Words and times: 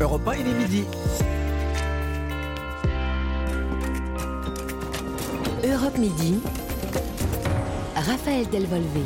Europe 0.00 0.28
1, 0.28 0.34
il 0.36 0.46
est 0.46 0.54
midi. 0.54 0.84
Europe 5.64 5.98
Midi. 5.98 6.38
Raphaël 7.96 8.48
Delvolvé. 8.48 9.00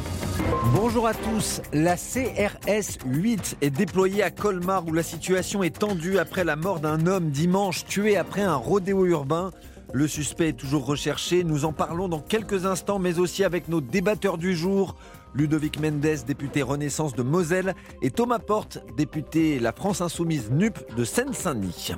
Bonjour 0.74 1.06
à 1.06 1.14
tous. 1.14 1.62
La 1.72 1.96
CRS 1.96 2.98
8 3.06 3.56
est 3.62 3.70
déployée 3.70 4.22
à 4.22 4.30
Colmar 4.30 4.86
où 4.86 4.92
la 4.92 5.02
situation 5.02 5.62
est 5.62 5.78
tendue 5.78 6.18
après 6.18 6.44
la 6.44 6.56
mort 6.56 6.80
d'un 6.80 7.06
homme 7.06 7.30
dimanche 7.30 7.86
tué 7.86 8.18
après 8.18 8.42
un 8.42 8.56
rodéo 8.56 9.06
urbain. 9.06 9.50
Le 9.94 10.06
suspect 10.06 10.50
est 10.50 10.58
toujours 10.58 10.84
recherché. 10.84 11.42
Nous 11.42 11.64
en 11.64 11.72
parlons 11.72 12.08
dans 12.08 12.20
quelques 12.20 12.66
instants, 12.66 12.98
mais 12.98 13.18
aussi 13.18 13.44
avec 13.44 13.68
nos 13.68 13.80
débatteurs 13.80 14.36
du 14.36 14.54
jour. 14.54 14.96
Ludovic 15.34 15.80
Mendes, 15.80 16.24
député 16.26 16.62
Renaissance 16.62 17.14
de 17.14 17.22
Moselle, 17.22 17.74
et 18.02 18.10
Thomas 18.10 18.38
Porte, 18.38 18.78
député 18.96 19.58
La 19.58 19.72
France 19.72 20.00
Insoumise 20.00 20.50
NUP 20.50 20.78
de 20.96 21.04
Seine-Saint-Denis. 21.04 21.92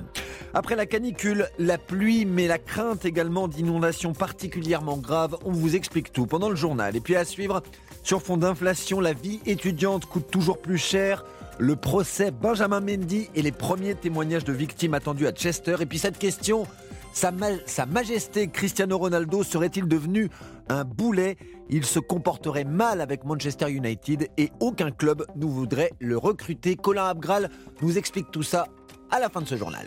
Après 0.53 0.77
la 0.77 0.87
canicule, 0.87 1.49
la 1.59 1.79
pluie, 1.79 2.25
mais 2.25 2.47
la 2.47 2.59
crainte 2.59 3.05
également 3.05 3.49
d'inondations 3.49 4.13
particulièrement 4.13 4.97
graves, 4.97 5.37
on 5.45 5.51
vous 5.51 5.75
explique 5.75 6.13
tout 6.13 6.27
pendant 6.27 6.49
le 6.49 6.57
journal. 6.57 6.95
Et 6.95 7.01
puis 7.01 7.17
à 7.17 7.25
suivre, 7.25 7.63
sur 8.05 8.23
fond 8.23 8.37
d'inflation, 8.37 9.01
la 9.01 9.15
vie 9.15 9.41
étudiante 9.47 10.07
coûte 10.07 10.31
toujours 10.31 10.59
plus 10.59 10.79
cher. 10.79 11.25
Le 11.59 11.75
procès 11.77 12.31
Benjamin 12.31 12.81
Mendy 12.81 13.29
et 13.35 13.43
les 13.43 13.53
premiers 13.53 13.95
témoignages 13.95 14.45
de 14.45 14.53
victimes 14.53 14.95
attendus 14.95 15.27
à 15.27 15.33
Chester. 15.33 15.77
Et 15.81 15.87
puis 15.87 15.99
cette 15.99 16.19
question, 16.19 16.67
sa, 17.15 17.33
Sa 17.67 17.87
Majesté 17.87 18.49
Cristiano 18.49 18.99
Ronaldo 18.99 19.45
serait-il 19.45 19.87
devenu 19.87 20.31
un 20.69 20.85
boulet 20.85 21.37
Il 21.69 21.85
se 21.85 21.99
comporterait 21.99 22.65
mal 22.65 23.01
avec 23.01 23.25
Manchester 23.25 23.71
United 23.71 24.29
et 24.37 24.51
aucun 24.61 24.91
club 24.91 25.25
ne 25.37 25.47
voudrait 25.47 25.93
le 25.99 26.17
recruter. 26.19 26.77
Colin 26.77 27.07
Abgral 27.07 27.51
nous 27.83 27.97
explique 27.99 28.31
tout 28.31 28.43
ça 28.43 28.67
à 29.11 29.19
la 29.19 29.29
fin 29.29 29.41
de 29.41 29.49
ce 29.49 29.57
journal. 29.57 29.87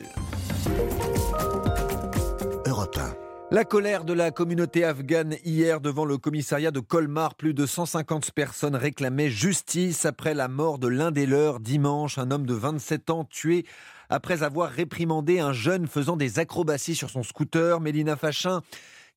Europe 2.66 3.00
La 3.52 3.64
colère 3.64 4.04
de 4.04 4.14
la 4.14 4.32
communauté 4.32 4.84
afghane 4.84 5.36
hier 5.46 5.80
devant 5.82 6.06
le 6.06 6.18
commissariat 6.18 6.72
de 6.72 6.80
Colmar, 6.80 7.36
plus 7.36 7.54
de 7.54 7.66
150 7.66 8.32
personnes 8.32 8.76
réclamaient 8.76 9.30
justice 9.30 10.06
après 10.06 10.34
la 10.34 10.48
mort 10.48 10.80
de 10.80 10.88
l'un 10.88 11.12
des 11.12 11.26
leurs 11.26 11.60
dimanche, 11.60 12.18
un 12.18 12.32
homme 12.32 12.46
de 12.46 12.54
27 12.54 13.10
ans 13.10 13.24
tué 13.24 13.66
après 14.10 14.44
avoir 14.44 14.70
réprimandé 14.70 15.40
un 15.40 15.54
jeune 15.54 15.88
faisant 15.88 16.18
des 16.18 16.40
acrobaties 16.40 16.96
sur 16.96 17.10
son 17.10 17.24
scooter. 17.24 17.80
Mélina 17.82 18.16
Fachin 18.16 18.62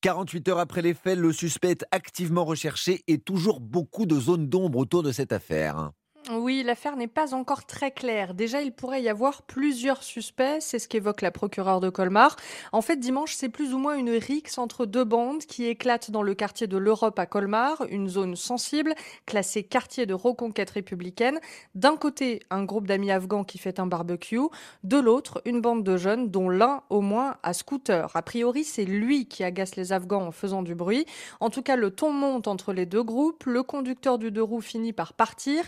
48 0.03 0.49
heures 0.49 0.59
après 0.59 0.83
les 0.83 0.95
faits, 0.95 1.19
le 1.19 1.33
suspect 1.33 1.71
est 1.71 1.85
activement 1.91 2.45
recherché 2.45 3.03
et 3.07 3.19
toujours 3.19 3.61
beaucoup 3.61 4.07
de 4.07 4.19
zones 4.19 4.49
d'ombre 4.49 4.79
autour 4.79 5.03
de 5.03 5.13
cette 5.13 5.33
affaire. 5.33 5.91
Oui, 6.29 6.63
l'affaire 6.63 6.97
n'est 6.97 7.07
pas 7.07 7.35
encore 7.35 7.65
très 7.65 7.91
claire. 7.91 8.35
Déjà, 8.35 8.61
il 8.61 8.73
pourrait 8.73 9.03
y 9.03 9.09
avoir 9.09 9.43
plusieurs 9.43 10.03
suspects, 10.03 10.61
c'est 10.61 10.79
ce 10.79 10.87
qu'évoque 10.87 11.23
la 11.23 11.31
procureure 11.31 11.81
de 11.81 11.89
Colmar. 11.89 12.37
En 12.73 12.83
fait, 12.83 12.97
dimanche, 12.97 13.35
c'est 13.35 13.49
plus 13.49 13.73
ou 13.73 13.79
moins 13.79 13.97
une 13.97 14.11
rixe 14.11 14.59
entre 14.59 14.85
deux 14.85 15.05
bandes 15.05 15.43
qui 15.45 15.65
éclatent 15.65 16.11
dans 16.11 16.23
le 16.23 16.35
quartier 16.35 16.67
de 16.67 16.77
l'Europe 16.77 17.19
à 17.19 17.25
Colmar, 17.25 17.87
une 17.89 18.07
zone 18.07 18.37
sensible, 18.37 18.95
classée 19.25 19.63
quartier 19.63 20.05
de 20.05 20.13
reconquête 20.13 20.69
républicaine. 20.71 21.41
D'un 21.75 21.97
côté, 21.97 22.41
un 22.51 22.65
groupe 22.65 22.87
d'amis 22.87 23.11
afghans 23.11 23.43
qui 23.43 23.57
fait 23.57 23.81
un 23.81 23.87
barbecue, 23.87 24.39
de 24.85 24.99
l'autre, 24.99 25.41
une 25.47 25.63
bande 25.63 25.85
de 25.85 25.97
jeunes 25.97 26.31
dont 26.31 26.51
l'un 26.51 26.83
au 26.91 27.01
moins 27.01 27.37
a 27.43 27.55
scooter. 27.55 28.15
A 28.15 28.23
priori, 28.23 28.65
c'est 28.65 28.85
lui 28.85 29.27
qui 29.27 29.43
agace 29.43 29.75
les 29.75 29.93
Afghans 29.93 30.27
en 30.27 30.33
faisant 30.33 30.63
du 30.63 30.75
bruit. 30.75 31.07
En 31.41 31.49
tout 31.49 31.63
cas, 31.63 31.77
le 31.77 31.91
ton 31.91 32.13
monte 32.13 32.47
entre 32.47 32.75
les 32.75 32.85
deux 32.85 33.03
groupes, 33.03 33.45
le 33.47 33.63
conducteur 33.63 34.19
du 34.19 34.31
deux 34.31 34.43
roues 34.43 34.61
finit 34.61 34.93
par 34.93 35.15
partir, 35.15 35.65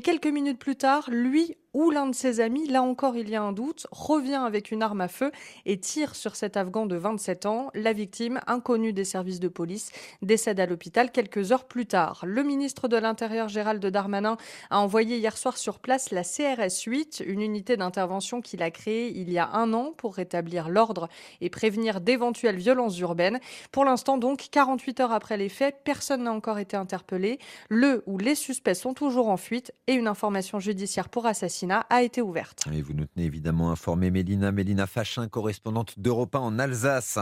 quelques 0.00 0.26
minutes 0.26 0.58
plus 0.58 0.76
tard, 0.76 1.08
lui 1.10 1.56
ou 1.76 1.90
l'un 1.90 2.06
de 2.06 2.14
ses 2.14 2.40
amis, 2.40 2.66
là 2.68 2.82
encore 2.82 3.18
il 3.18 3.28
y 3.28 3.36
a 3.36 3.42
un 3.42 3.52
doute, 3.52 3.86
revient 3.90 4.40
avec 4.46 4.70
une 4.70 4.82
arme 4.82 5.02
à 5.02 5.08
feu 5.08 5.30
et 5.66 5.78
tire 5.78 6.14
sur 6.14 6.34
cet 6.34 6.56
Afghan 6.56 6.86
de 6.86 6.96
27 6.96 7.44
ans. 7.44 7.70
La 7.74 7.92
victime, 7.92 8.40
inconnue 8.46 8.94
des 8.94 9.04
services 9.04 9.40
de 9.40 9.48
police, 9.48 9.92
décède 10.22 10.58
à 10.58 10.64
l'hôpital 10.64 11.12
quelques 11.12 11.52
heures 11.52 11.66
plus 11.66 11.84
tard. 11.84 12.24
Le 12.26 12.42
ministre 12.42 12.88
de 12.88 12.96
l'Intérieur 12.96 13.50
Gérald 13.50 13.84
Darmanin 13.84 14.38
a 14.70 14.80
envoyé 14.80 15.18
hier 15.18 15.36
soir 15.36 15.58
sur 15.58 15.78
place 15.78 16.12
la 16.12 16.22
CRS 16.22 16.84
8, 16.86 17.22
une 17.26 17.42
unité 17.42 17.76
d'intervention 17.76 18.40
qu'il 18.40 18.62
a 18.62 18.70
créée 18.70 19.12
il 19.14 19.30
y 19.30 19.36
a 19.36 19.50
un 19.52 19.74
an 19.74 19.92
pour 19.98 20.14
rétablir 20.14 20.70
l'ordre 20.70 21.10
et 21.42 21.50
prévenir 21.50 22.00
d'éventuelles 22.00 22.56
violences 22.56 22.98
urbaines. 23.00 23.38
Pour 23.70 23.84
l'instant 23.84 24.16
donc, 24.16 24.48
48 24.50 25.00
heures 25.00 25.12
après 25.12 25.36
les 25.36 25.50
faits, 25.50 25.76
personne 25.84 26.22
n'a 26.22 26.32
encore 26.32 26.58
été 26.58 26.74
interpellé. 26.74 27.38
Le 27.68 28.02
ou 28.06 28.16
les 28.16 28.34
suspects 28.34 28.72
sont 28.72 28.94
toujours 28.94 29.28
en 29.28 29.36
fuite 29.36 29.74
et 29.86 29.92
une 29.92 30.08
information 30.08 30.58
judiciaire 30.58 31.10
pour 31.10 31.26
assassinat 31.26 31.65
a 31.70 32.02
été 32.02 32.22
ouverte. 32.22 32.64
Et 32.72 32.82
vous 32.82 32.92
nous 32.92 33.06
tenez 33.06 33.26
évidemment 33.26 33.70
informé, 33.70 34.10
Mélina, 34.10 34.52
Mélina 34.52 34.86
Fachin, 34.86 35.28
correspondante 35.28 35.98
d'Europa 35.98 36.38
en 36.38 36.58
Alsace. 36.58 37.18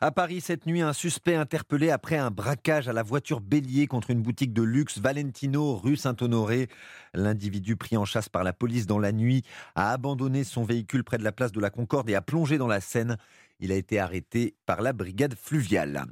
À 0.00 0.10
Paris, 0.10 0.40
cette 0.40 0.66
nuit, 0.66 0.80
un 0.80 0.92
suspect 0.92 1.34
interpellé 1.34 1.90
après 1.90 2.16
un 2.16 2.30
braquage 2.30 2.88
à 2.88 2.92
la 2.92 3.02
voiture 3.02 3.40
bélier 3.40 3.86
contre 3.86 4.10
une 4.10 4.22
boutique 4.22 4.52
de 4.52 4.62
luxe 4.62 4.98
Valentino, 4.98 5.76
rue 5.76 5.96
Saint-Honoré. 5.96 6.68
L'individu 7.14 7.76
pris 7.76 7.96
en 7.96 8.04
chasse 8.04 8.28
par 8.28 8.44
la 8.44 8.52
police 8.52 8.86
dans 8.86 8.98
la 8.98 9.12
nuit 9.12 9.42
a 9.74 9.92
abandonné 9.92 10.44
son 10.44 10.64
véhicule 10.64 11.04
près 11.04 11.18
de 11.18 11.24
la 11.24 11.32
place 11.32 11.52
de 11.52 11.60
la 11.60 11.70
Concorde 11.70 12.08
et 12.10 12.14
a 12.14 12.22
plongé 12.22 12.58
dans 12.58 12.66
la 12.66 12.80
Seine. 12.80 13.16
Il 13.60 13.72
a 13.72 13.74
été 13.74 13.98
arrêté 13.98 14.54
par 14.66 14.82
la 14.82 14.92
brigade 14.92 15.34
fluviale. 15.34 16.04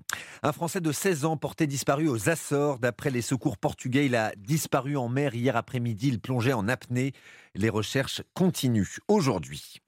Un 0.42 0.52
Français 0.52 0.80
de 0.80 0.90
16 0.90 1.24
ans 1.24 1.36
porté 1.36 1.66
disparu 1.66 2.08
aux 2.08 2.28
Açores. 2.28 2.78
D'après 2.78 3.10
les 3.10 3.22
secours 3.22 3.56
portugais, 3.56 4.06
il 4.06 4.16
a 4.16 4.32
disparu 4.36 4.96
en 4.96 5.08
mer 5.08 5.34
hier 5.34 5.56
après-midi. 5.56 6.08
Il 6.08 6.20
plongeait 6.20 6.52
en 6.52 6.68
apnée. 6.68 7.12
Les 7.54 7.68
recherches 7.68 8.22
continuent 8.34 8.98
aujourd'hui. 9.06 9.80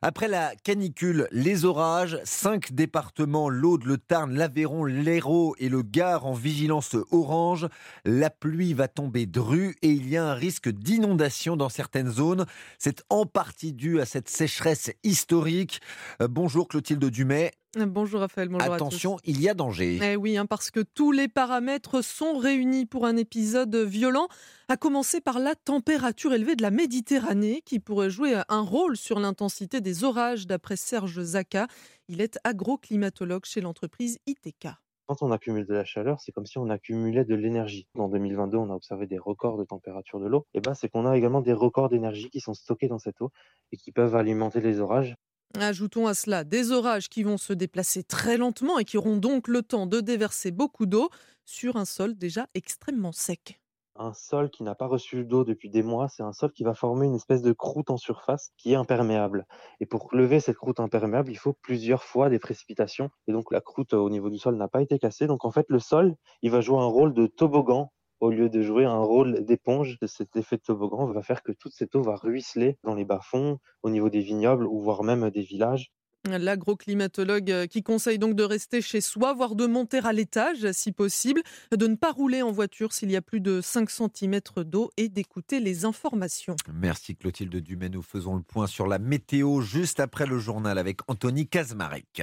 Après 0.00 0.28
la 0.28 0.54
canicule, 0.54 1.26
les 1.32 1.64
orages, 1.64 2.20
cinq 2.22 2.72
départements, 2.72 3.48
l'Aude, 3.48 3.84
le 3.84 3.98
Tarn, 3.98 4.32
l'Aveyron, 4.32 4.84
l'Hérault 4.84 5.56
et 5.58 5.68
le 5.68 5.82
Gard 5.82 6.24
en 6.24 6.34
vigilance 6.34 6.94
orange. 7.10 7.66
La 8.04 8.30
pluie 8.30 8.74
va 8.74 8.86
tomber 8.86 9.26
dru 9.26 9.74
et 9.82 9.90
il 9.90 10.08
y 10.08 10.16
a 10.16 10.24
un 10.24 10.34
risque 10.34 10.68
d'inondation 10.68 11.56
dans 11.56 11.68
certaines 11.68 12.10
zones. 12.10 12.46
C'est 12.78 13.02
en 13.10 13.26
partie 13.26 13.72
dû 13.72 14.00
à 14.00 14.04
cette 14.04 14.28
sécheresse 14.28 14.92
historique. 15.02 15.80
Euh, 16.22 16.28
bonjour 16.28 16.68
Clotilde 16.68 17.04
Dumay. 17.04 17.50
Bonjour 17.76 18.20
Raphaël, 18.20 18.48
bonjour 18.48 18.72
Attention, 18.72 19.18
il 19.24 19.42
y 19.42 19.48
a 19.48 19.52
danger. 19.52 20.00
Eh 20.02 20.16
oui, 20.16 20.38
hein, 20.38 20.46
parce 20.46 20.70
que 20.70 20.80
tous 20.80 21.12
les 21.12 21.28
paramètres 21.28 22.02
sont 22.02 22.38
réunis 22.38 22.86
pour 22.86 23.04
un 23.04 23.16
épisode 23.16 23.76
violent, 23.76 24.28
à 24.68 24.78
commencer 24.78 25.20
par 25.20 25.38
la 25.38 25.54
température 25.54 26.32
élevée 26.32 26.56
de 26.56 26.62
la 26.62 26.70
Méditerranée, 26.70 27.62
qui 27.66 27.78
pourrait 27.78 28.08
jouer 28.08 28.40
un 28.48 28.60
rôle 28.60 28.96
sur 28.96 29.20
l'intensité 29.20 29.82
des 29.82 29.87
orages, 30.04 30.46
d'après 30.46 30.76
Serge 30.76 31.20
Zaka. 31.22 31.66
Il 32.08 32.20
est 32.20 32.38
agroclimatologue 32.44 33.44
chez 33.44 33.60
l'entreprise 33.60 34.18
ITK. 34.26 34.68
Quand 35.06 35.22
on 35.22 35.32
accumule 35.32 35.66
de 35.66 35.72
la 35.72 35.86
chaleur, 35.86 36.20
c'est 36.20 36.32
comme 36.32 36.44
si 36.44 36.58
on 36.58 36.68
accumulait 36.68 37.24
de 37.24 37.34
l'énergie. 37.34 37.88
En 37.94 38.08
2022, 38.08 38.58
on 38.58 38.70
a 38.70 38.74
observé 38.74 39.06
des 39.06 39.18
records 39.18 39.56
de 39.56 39.64
température 39.64 40.20
de 40.20 40.26
l'eau. 40.26 40.46
Et 40.52 40.60
ben, 40.60 40.74
c'est 40.74 40.90
qu'on 40.90 41.06
a 41.06 41.16
également 41.16 41.40
des 41.40 41.54
records 41.54 41.88
d'énergie 41.88 42.28
qui 42.28 42.40
sont 42.40 42.52
stockés 42.52 42.88
dans 42.88 42.98
cette 42.98 43.20
eau 43.22 43.30
et 43.72 43.78
qui 43.78 43.90
peuvent 43.90 44.14
alimenter 44.14 44.60
les 44.60 44.80
orages. 44.80 45.14
Ajoutons 45.58 46.06
à 46.06 46.12
cela 46.12 46.44
des 46.44 46.72
orages 46.72 47.08
qui 47.08 47.22
vont 47.22 47.38
se 47.38 47.54
déplacer 47.54 48.02
très 48.04 48.36
lentement 48.36 48.78
et 48.78 48.84
qui 48.84 48.98
auront 48.98 49.16
donc 49.16 49.48
le 49.48 49.62
temps 49.62 49.86
de 49.86 50.00
déverser 50.00 50.50
beaucoup 50.50 50.84
d'eau 50.84 51.08
sur 51.46 51.76
un 51.76 51.86
sol 51.86 52.14
déjà 52.14 52.46
extrêmement 52.52 53.12
sec. 53.12 53.58
Un 53.98 54.14
sol 54.14 54.48
qui 54.48 54.62
n'a 54.62 54.74
pas 54.74 54.86
reçu 54.86 55.24
d'eau 55.24 55.44
depuis 55.44 55.68
des 55.68 55.82
mois, 55.82 56.08
c'est 56.08 56.22
un 56.22 56.32
sol 56.32 56.52
qui 56.52 56.64
va 56.64 56.72
former 56.72 57.06
une 57.06 57.16
espèce 57.16 57.42
de 57.42 57.52
croûte 57.52 57.90
en 57.90 57.98
surface 57.98 58.52
qui 58.56 58.72
est 58.72 58.76
imperméable. 58.76 59.44
Et 59.80 59.86
pour 59.86 60.08
lever 60.12 60.40
cette 60.40 60.56
croûte 60.56 60.80
imperméable, 60.80 61.30
il 61.30 61.36
faut 61.36 61.52
plusieurs 61.52 62.04
fois 62.04 62.30
des 62.30 62.38
précipitations. 62.38 63.10
Et 63.26 63.32
donc 63.32 63.52
la 63.52 63.60
croûte 63.60 63.92
au 63.94 64.08
niveau 64.08 64.30
du 64.30 64.38
sol 64.38 64.56
n'a 64.56 64.68
pas 64.68 64.80
été 64.80 64.98
cassée. 64.98 65.26
Donc 65.26 65.44
en 65.44 65.50
fait, 65.50 65.66
le 65.68 65.80
sol, 65.80 66.14
il 66.42 66.50
va 66.50 66.60
jouer 66.60 66.78
un 66.78 66.86
rôle 66.86 67.12
de 67.12 67.26
toboggan 67.26 67.92
au 68.20 68.30
lieu 68.30 68.48
de 68.48 68.62
jouer 68.62 68.84
un 68.84 68.98
rôle 69.00 69.44
d'éponge, 69.44 69.98
cet 70.06 70.34
effet 70.36 70.56
de 70.56 70.62
toboggan 70.62 71.06
va 71.06 71.22
faire 71.22 71.42
que 71.42 71.52
toute 71.52 71.72
cette 71.72 71.94
eau 71.94 72.02
va 72.02 72.16
ruisseler 72.16 72.78
dans 72.82 72.94
les 72.94 73.04
bas-fonds, 73.04 73.58
au 73.82 73.90
niveau 73.90 74.10
des 74.10 74.20
vignobles 74.20 74.66
ou 74.66 74.80
voire 74.80 75.02
même 75.02 75.30
des 75.30 75.42
villages. 75.42 75.92
L'agroclimatologue 76.36 77.50
euh, 77.50 77.66
qui 77.66 77.82
conseille 77.82 78.18
donc 78.18 78.34
de 78.34 78.42
rester 78.42 78.82
chez 78.82 79.00
soi, 79.00 79.32
voire 79.32 79.54
de 79.54 79.66
monter 79.66 80.00
à 80.04 80.12
l'étage 80.12 80.70
si 80.72 80.92
possible, 80.92 81.42
de 81.76 81.86
ne 81.86 81.94
pas 81.94 82.12
rouler 82.12 82.42
en 82.42 82.52
voiture 82.52 82.92
s'il 82.92 83.10
y 83.10 83.16
a 83.16 83.22
plus 83.22 83.40
de 83.40 83.60
5 83.60 83.88
cm 83.90 84.40
d'eau 84.64 84.90
et 84.96 85.08
d'écouter 85.08 85.60
les 85.60 85.84
informations. 85.84 86.56
Merci 86.72 87.16
Clotilde 87.16 87.56
Dumais. 87.56 87.88
Nous 87.88 88.02
faisons 88.02 88.36
le 88.36 88.42
point 88.42 88.66
sur 88.66 88.86
la 88.86 88.98
météo 88.98 89.60
juste 89.60 90.00
après 90.00 90.26
le 90.26 90.38
journal 90.38 90.78
avec 90.78 91.00
Anthony 91.08 91.46
Kazmarek. 91.46 92.22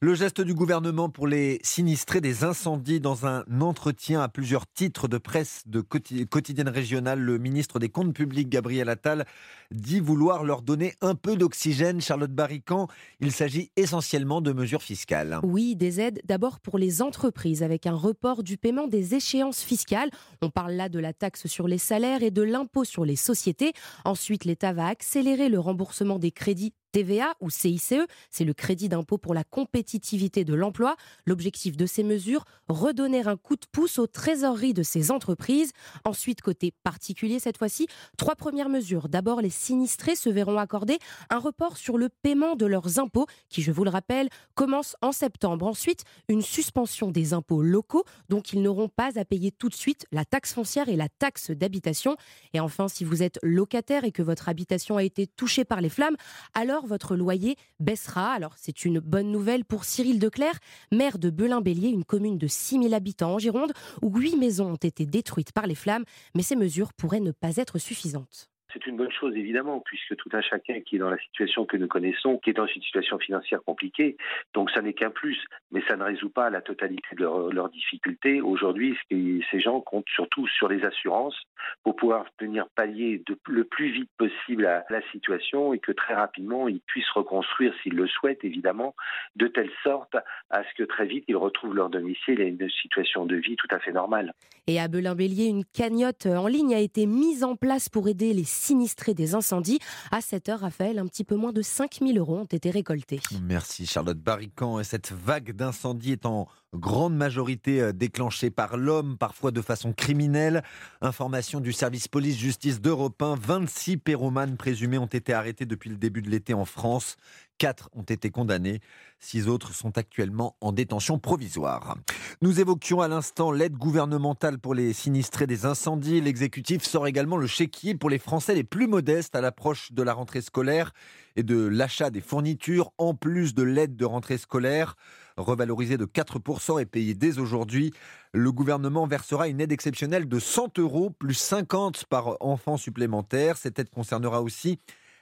Le 0.00 0.14
geste 0.14 0.40
du 0.40 0.54
gouvernement 0.54 1.08
pour 1.08 1.26
les 1.26 1.60
sinistrés 1.62 2.20
des 2.20 2.44
incendies 2.44 3.00
dans 3.00 3.26
un 3.26 3.44
entretien 3.60 4.20
à 4.20 4.28
plusieurs 4.28 4.66
titres 4.66 5.08
de 5.08 5.18
presse 5.18 5.62
de 5.66 5.80
quotidienne 5.80 6.68
régionale, 6.68 7.20
le 7.20 7.38
ministre 7.38 7.78
des 7.78 7.88
Comptes 7.88 8.14
publics 8.14 8.48
Gabriel 8.48 8.88
Attal 8.88 9.26
dit 9.72 10.00
vouloir 10.00 10.44
leur 10.44 10.62
donner 10.62 10.94
un 11.00 11.14
peu 11.14 11.36
d'oxygène. 11.36 12.00
Charlotte 12.00 12.32
Barrican, 12.32 12.88
il 13.20 13.32
s'agit 13.32 13.70
essentiellement 13.76 14.40
de 14.40 14.52
mesures 14.52 14.82
fiscales. 14.82 15.40
Oui, 15.42 15.76
des 15.76 16.00
aides 16.00 16.20
d'abord 16.24 16.60
pour 16.60 16.78
les 16.78 17.02
entreprises 17.02 17.62
avec 17.62 17.86
un 17.86 17.94
report 17.94 18.42
du 18.42 18.56
paiement 18.56 18.88
des 18.88 19.14
échéances 19.14 19.62
fiscales. 19.62 20.10
On 20.42 20.50
parle 20.50 20.72
là 20.72 20.88
de 20.88 20.98
la 20.98 21.12
taxe 21.12 21.46
sur 21.46 21.68
les 21.68 21.78
salaires 21.78 22.22
et 22.22 22.30
de 22.30 22.42
l'impôt 22.42 22.84
sur 22.84 23.04
les 23.04 23.16
sociétés. 23.16 23.72
Ensuite, 24.04 24.44
l'État 24.44 24.72
va 24.72 24.86
accélérer 24.86 25.48
le 25.48 25.60
remboursement 25.60 26.18
des 26.18 26.30
crédits 26.30 26.72
TVA 26.92 27.34
ou 27.40 27.50
CICE, 27.50 27.94
c'est 28.30 28.44
le 28.44 28.54
crédit 28.54 28.88
d'impôt 28.88 29.18
pour 29.18 29.34
la 29.34 29.44
compétitivité 29.44 30.44
de 30.44 30.54
l'emploi. 30.54 30.96
L'objectif 31.26 31.76
de 31.76 31.86
ces 31.86 32.02
mesures, 32.02 32.44
redonner 32.68 33.26
un 33.26 33.36
coup 33.36 33.56
de 33.56 33.66
pouce 33.70 33.98
aux 33.98 34.06
trésoreries 34.06 34.74
de 34.74 34.82
ces 34.82 35.10
entreprises. 35.10 35.72
Ensuite, 36.04 36.42
côté 36.42 36.72
particulier 36.82 37.38
cette 37.38 37.58
fois-ci, 37.58 37.86
trois 38.16 38.36
premières 38.36 38.68
mesures. 38.68 39.08
D'abord, 39.08 39.40
les 39.40 39.50
sinistrés 39.50 40.16
se 40.16 40.28
verront 40.30 40.58
accorder 40.58 40.98
un 41.30 41.38
report 41.38 41.76
sur 41.76 41.98
le 41.98 42.08
paiement 42.08 42.56
de 42.56 42.66
leurs 42.66 42.98
impôts, 42.98 43.26
qui, 43.48 43.62
je 43.62 43.72
vous 43.72 43.84
le 43.84 43.90
rappelle, 43.90 44.28
commence 44.54 44.96
en 45.02 45.12
septembre. 45.12 45.66
Ensuite, 45.66 46.04
une 46.28 46.42
suspension 46.42 47.10
des 47.10 47.32
impôts 47.34 47.62
locaux, 47.62 48.04
donc 48.28 48.52
ils 48.52 48.62
n'auront 48.62 48.88
pas 48.88 49.18
à 49.18 49.24
payer 49.24 49.50
tout 49.52 49.68
de 49.68 49.74
suite 49.74 50.06
la 50.12 50.24
taxe 50.24 50.52
foncière 50.52 50.88
et 50.88 50.96
la 50.96 51.08
taxe 51.08 51.50
d'habitation. 51.50 52.16
Et 52.52 52.60
enfin, 52.60 52.88
si 52.88 53.04
vous 53.04 53.22
êtes 53.22 53.38
locataire 53.42 54.04
et 54.04 54.12
que 54.12 54.22
votre 54.22 54.48
habitation 54.48 54.96
a 54.96 55.02
été 55.02 55.26
touchée 55.26 55.64
par 55.64 55.80
les 55.80 55.88
flammes, 55.88 56.16
alors 56.54 56.79
votre 56.86 57.16
loyer 57.16 57.56
baissera. 57.78 58.32
Alors 58.32 58.54
c'est 58.56 58.84
une 58.84 59.00
bonne 59.00 59.30
nouvelle 59.30 59.64
pour 59.64 59.84
Cyril 59.84 60.18
Declerc, 60.18 60.58
maire 60.92 61.18
de 61.18 61.30
Belin-Bélier, 61.30 61.88
une 61.88 62.04
commune 62.04 62.38
de 62.38 62.46
6000 62.46 62.94
habitants 62.94 63.34
en 63.34 63.38
Gironde, 63.38 63.72
où 64.02 64.16
huit 64.18 64.36
maisons 64.36 64.72
ont 64.72 64.76
été 64.76 65.06
détruites 65.06 65.52
par 65.52 65.66
les 65.66 65.74
flammes, 65.74 66.04
mais 66.34 66.42
ces 66.42 66.56
mesures 66.56 66.92
pourraient 66.92 67.20
ne 67.20 67.32
pas 67.32 67.56
être 67.56 67.78
suffisantes. 67.78 68.49
C'est 68.72 68.86
une 68.86 68.96
bonne 68.96 69.10
chose, 69.10 69.36
évidemment, 69.36 69.80
puisque 69.80 70.16
tout 70.16 70.28
un 70.32 70.40
chacun 70.40 70.80
qui 70.80 70.96
est 70.96 70.98
dans 70.98 71.10
la 71.10 71.18
situation 71.18 71.64
que 71.64 71.76
nous 71.76 71.88
connaissons, 71.88 72.38
qui 72.38 72.50
est 72.50 72.54
dans 72.54 72.66
une 72.66 72.82
situation 72.82 73.18
financière 73.18 73.62
compliquée, 73.64 74.16
donc 74.54 74.70
ça 74.70 74.80
n'est 74.80 74.92
qu'un 74.92 75.10
plus, 75.10 75.44
mais 75.72 75.82
ça 75.88 75.96
ne 75.96 76.04
résout 76.04 76.30
pas 76.30 76.50
la 76.50 76.60
totalité 76.60 77.16
de 77.16 77.24
leurs 77.24 77.68
difficultés. 77.70 78.40
Aujourd'hui, 78.40 78.96
ces 79.10 79.60
gens 79.60 79.80
comptent 79.80 80.08
surtout 80.08 80.46
sur 80.46 80.68
les 80.68 80.84
assurances 80.84 81.40
pour 81.82 81.96
pouvoir 81.96 82.26
tenir 82.38 82.68
palier 82.74 83.22
le 83.48 83.64
plus 83.64 83.90
vite 83.90 84.10
possible 84.16 84.66
à 84.66 84.84
la 84.88 85.02
situation 85.10 85.74
et 85.74 85.78
que 85.78 85.92
très 85.92 86.14
rapidement, 86.14 86.68
ils 86.68 86.80
puissent 86.80 87.10
reconstruire, 87.10 87.74
s'ils 87.82 87.94
le 87.94 88.06
souhaitent, 88.06 88.44
évidemment, 88.44 88.94
de 89.36 89.46
telle 89.46 89.70
sorte 89.82 90.16
à 90.50 90.62
ce 90.64 90.74
que 90.76 90.84
très 90.84 91.06
vite, 91.06 91.24
ils 91.28 91.36
retrouvent 91.36 91.74
leur 91.74 91.90
domicile 91.90 92.40
et 92.40 92.46
une 92.46 92.70
situation 92.70 93.26
de 93.26 93.36
vie 93.36 93.56
tout 93.56 93.68
à 93.70 93.78
fait 93.78 93.92
normale. 93.92 94.32
Et 94.70 94.78
à 94.78 94.86
Belin-Bélier, 94.86 95.46
une 95.46 95.64
cagnotte 95.64 96.26
en 96.26 96.46
ligne 96.46 96.76
a 96.76 96.78
été 96.78 97.04
mise 97.04 97.42
en 97.42 97.56
place 97.56 97.88
pour 97.88 98.06
aider 98.06 98.32
les 98.32 98.44
sinistrés 98.44 99.14
des 99.14 99.34
incendies. 99.34 99.80
À 100.12 100.20
cette 100.20 100.48
heure, 100.48 100.60
Raphaël, 100.60 101.00
un 101.00 101.08
petit 101.08 101.24
peu 101.24 101.34
moins 101.34 101.52
de 101.52 101.60
5000 101.60 102.16
euros 102.16 102.36
ont 102.38 102.44
été 102.44 102.70
récoltés. 102.70 103.18
Merci 103.42 103.84
Charlotte 103.84 104.20
Barrican. 104.20 104.78
Et 104.78 104.84
cette 104.84 105.10
vague 105.10 105.56
d'incendies 105.56 106.12
est 106.12 106.24
en 106.24 106.46
grande 106.74 107.16
majorité 107.16 107.80
euh, 107.80 107.92
déclenchée 107.92 108.50
par 108.50 108.76
l'homme, 108.76 109.16
parfois 109.18 109.50
de 109.50 109.60
façon 109.60 109.92
criminelle. 109.92 110.62
Information 111.00 111.60
du 111.60 111.72
service 111.72 112.08
police-justice 112.08 112.80
d'Europe 112.80 113.20
1, 113.20 113.34
26 113.36 113.96
pyromanes 113.96 114.56
présumés 114.56 114.98
ont 114.98 115.06
été 115.06 115.32
arrêtés 115.32 115.66
depuis 115.66 115.90
le 115.90 115.96
début 115.96 116.22
de 116.22 116.30
l'été 116.30 116.54
en 116.54 116.64
France. 116.64 117.16
Quatre 117.58 117.90
ont 117.92 118.02
été 118.02 118.30
condamnés. 118.30 118.80
Six 119.18 119.48
autres 119.48 119.74
sont 119.74 119.98
actuellement 119.98 120.56
en 120.62 120.72
détention 120.72 121.18
provisoire. 121.18 121.98
Nous 122.40 122.58
évoquions 122.58 123.02
à 123.02 123.08
l'instant 123.08 123.52
l'aide 123.52 123.74
gouvernementale 123.74 124.58
pour 124.58 124.72
les 124.72 124.94
sinistrés 124.94 125.46
des 125.46 125.66
incendies. 125.66 126.22
L'exécutif 126.22 126.84
sort 126.84 127.06
également 127.06 127.36
le 127.36 127.46
chéquier 127.46 127.94
pour 127.94 128.08
les 128.08 128.18
Français 128.18 128.54
les 128.54 128.64
plus 128.64 128.86
modestes 128.86 129.36
à 129.36 129.42
l'approche 129.42 129.92
de 129.92 130.02
la 130.02 130.14
rentrée 130.14 130.40
scolaire 130.40 130.92
et 131.36 131.42
de 131.42 131.66
l'achat 131.66 132.08
des 132.08 132.22
fournitures, 132.22 132.92
en 132.96 133.14
plus 133.14 133.54
de 133.54 133.62
l'aide 133.62 133.94
de 133.94 134.04
rentrée 134.06 134.38
scolaire. 134.38 134.96
Revalorisée 135.40 135.96
de 135.96 136.04
4% 136.04 136.80
et 136.80 136.86
payée 136.86 137.14
dès 137.14 137.38
aujourd'hui, 137.38 137.92
le 138.32 138.52
gouvernement 138.52 139.06
versera 139.06 139.48
une 139.48 139.60
aide 139.60 139.72
exceptionnelle 139.72 140.28
de 140.28 140.38
100 140.38 140.78
euros 140.78 141.10
plus 141.10 141.34
50 141.34 142.04
par 142.04 142.36
enfant 142.40 142.76
supplémentaire. 142.76 143.56
Cette 143.56 143.78
aide 143.78 143.90
concernera 143.90 144.42
aussi 144.42 144.78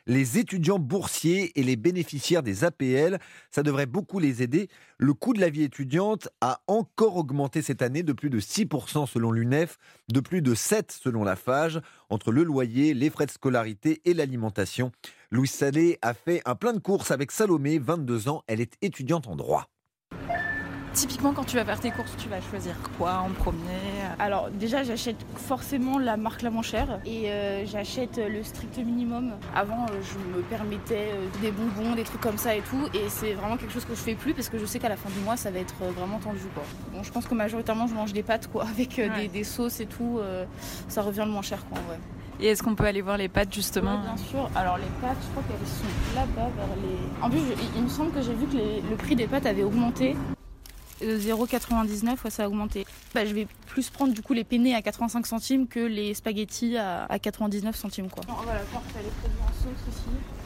les 0.08 0.38
étudiants 0.38 0.78
boursiers 0.78 1.52
et 1.58 1.62
les 1.62 1.76
bénéficiaires 1.76 2.42
des 2.42 2.64
APL. 2.64 3.18
Ça 3.50 3.62
devrait 3.62 3.86
beaucoup 3.86 4.18
les 4.18 4.42
aider. 4.42 4.68
Le 4.96 5.14
coût 5.14 5.34
de 5.34 5.40
la 5.40 5.50
vie 5.50 5.62
étudiante 5.62 6.28
a 6.40 6.62
encore 6.66 7.16
augmenté 7.16 7.62
cette 7.62 7.82
année 7.82 8.02
de 8.02 8.12
plus 8.12 8.30
de 8.30 8.40
6% 8.40 9.06
selon 9.06 9.30
l'UNEF, 9.30 9.78
de 10.10 10.20
plus 10.20 10.42
de 10.42 10.54
7% 10.54 11.00
selon 11.02 11.22
la 11.22 11.36
FAGE, 11.36 11.80
entre 12.08 12.32
le 12.32 12.42
loyer, 12.42 12.94
les 12.94 13.10
frais 13.10 13.26
de 13.26 13.30
scolarité 13.30 14.00
et 14.04 14.14
l'alimentation. 14.14 14.90
Louis 15.30 15.46
Salé 15.46 15.98
a 16.02 16.14
fait 16.14 16.40
un 16.46 16.54
plein 16.54 16.72
de 16.72 16.78
courses 16.78 17.10
avec 17.10 17.30
Salomé, 17.30 17.78
22 17.78 18.28
ans. 18.28 18.42
Elle 18.46 18.60
est 18.60 18.74
étudiante 18.80 19.28
en 19.28 19.36
droit. 19.36 19.68
Typiquement, 20.94 21.32
quand 21.32 21.44
tu 21.44 21.56
vas 21.56 21.64
faire 21.64 21.80
tes 21.80 21.90
courses, 21.90 22.14
tu 22.18 22.28
vas 22.28 22.40
choisir 22.40 22.74
quoi 22.96 23.24
en 23.24 23.30
premier 23.30 23.58
Alors, 24.18 24.50
déjà, 24.50 24.82
j'achète 24.82 25.16
forcément 25.36 25.98
la 25.98 26.16
marque 26.16 26.42
la 26.42 26.50
moins 26.50 26.62
chère 26.62 27.00
et 27.04 27.30
euh, 27.30 27.66
j'achète 27.66 28.18
le 28.18 28.42
strict 28.42 28.78
minimum. 28.78 29.32
Avant, 29.54 29.86
euh, 29.86 30.00
je 30.02 30.36
me 30.36 30.42
permettais 30.42 31.10
euh, 31.12 31.26
des 31.40 31.50
bonbons, 31.50 31.94
des 31.94 32.04
trucs 32.04 32.20
comme 32.20 32.38
ça 32.38 32.54
et 32.54 32.62
tout, 32.62 32.88
et 32.94 33.08
c'est 33.08 33.34
vraiment 33.34 33.56
quelque 33.56 33.72
chose 33.72 33.84
que 33.84 33.94
je 33.94 34.00
fais 34.00 34.14
plus 34.14 34.34
parce 34.34 34.48
que 34.48 34.58
je 34.58 34.64
sais 34.64 34.78
qu'à 34.78 34.88
la 34.88 34.96
fin 34.96 35.10
du 35.10 35.20
mois, 35.20 35.36
ça 35.36 35.50
va 35.50 35.58
être 35.58 35.74
vraiment 35.96 36.18
tendu. 36.18 36.40
Quoi. 36.54 36.64
Bon, 36.92 37.02
je 37.02 37.12
pense 37.12 37.26
que 37.26 37.34
majoritairement, 37.34 37.86
je 37.86 37.94
mange 37.94 38.12
des 38.12 38.22
pâtes 38.22 38.48
quoi, 38.48 38.64
avec 38.68 39.00
des, 39.32 39.44
sauces 39.44 39.80
et 39.80 39.86
tout. 39.86 40.20
ça 40.88 41.02
revient 41.02 41.22
le 41.24 41.30
moins 41.32 41.42
cher, 41.42 41.64
quoi, 41.70 41.78
ouais. 41.90 41.98
Et 42.40 42.46
est-ce 42.46 42.62
qu'on 42.62 42.76
peut 42.76 42.84
aller 42.84 43.02
voir 43.02 43.16
les 43.16 43.28
pâtes 43.28 43.52
justement 43.52 44.00
Bien 44.00 44.16
sûr. 44.16 44.48
Alors 44.54 44.76
les 44.78 44.84
pâtes, 45.00 45.16
je 45.20 45.30
crois 45.30 45.42
qu'elles 45.42 45.66
sont 45.66 46.14
là-bas 46.14 46.48
vers 46.56 46.76
les. 46.76 47.22
En 47.24 47.30
plus, 47.30 47.40
il 47.76 47.82
me 47.82 47.88
semble 47.88 48.12
que 48.12 48.22
j'ai 48.22 48.34
vu 48.34 48.46
que 48.46 48.56
le 48.56 48.96
prix 48.96 49.16
des 49.16 49.26
pâtes 49.26 49.46
avait 49.46 49.64
augmenté. 49.64 50.16
0,99, 51.02 52.22
ouais, 52.24 52.30
ça 52.30 52.44
a 52.44 52.48
augmenté. 52.48 52.86
Bah, 53.14 53.24
je 53.24 53.34
vais 53.34 53.46
plus 53.66 53.90
prendre 53.90 54.12
du 54.12 54.22
coup 54.22 54.32
les 54.32 54.44
penne 54.44 54.66
à 54.68 54.82
85 54.82 55.26
centimes 55.26 55.68
que 55.68 55.80
les 55.80 56.14
spaghettis 56.14 56.76
à, 56.76 57.18
99 57.20 57.76
centimes. 57.76 58.08
Quoi. 58.08 58.22
On 58.28 58.42
va 58.42 58.54
la 58.54 58.62
voir, 58.64 58.82
les 59.02 59.10
produits 59.10 59.38
en 59.42 59.48
sauce 59.48 59.88
aussi. 59.88 60.37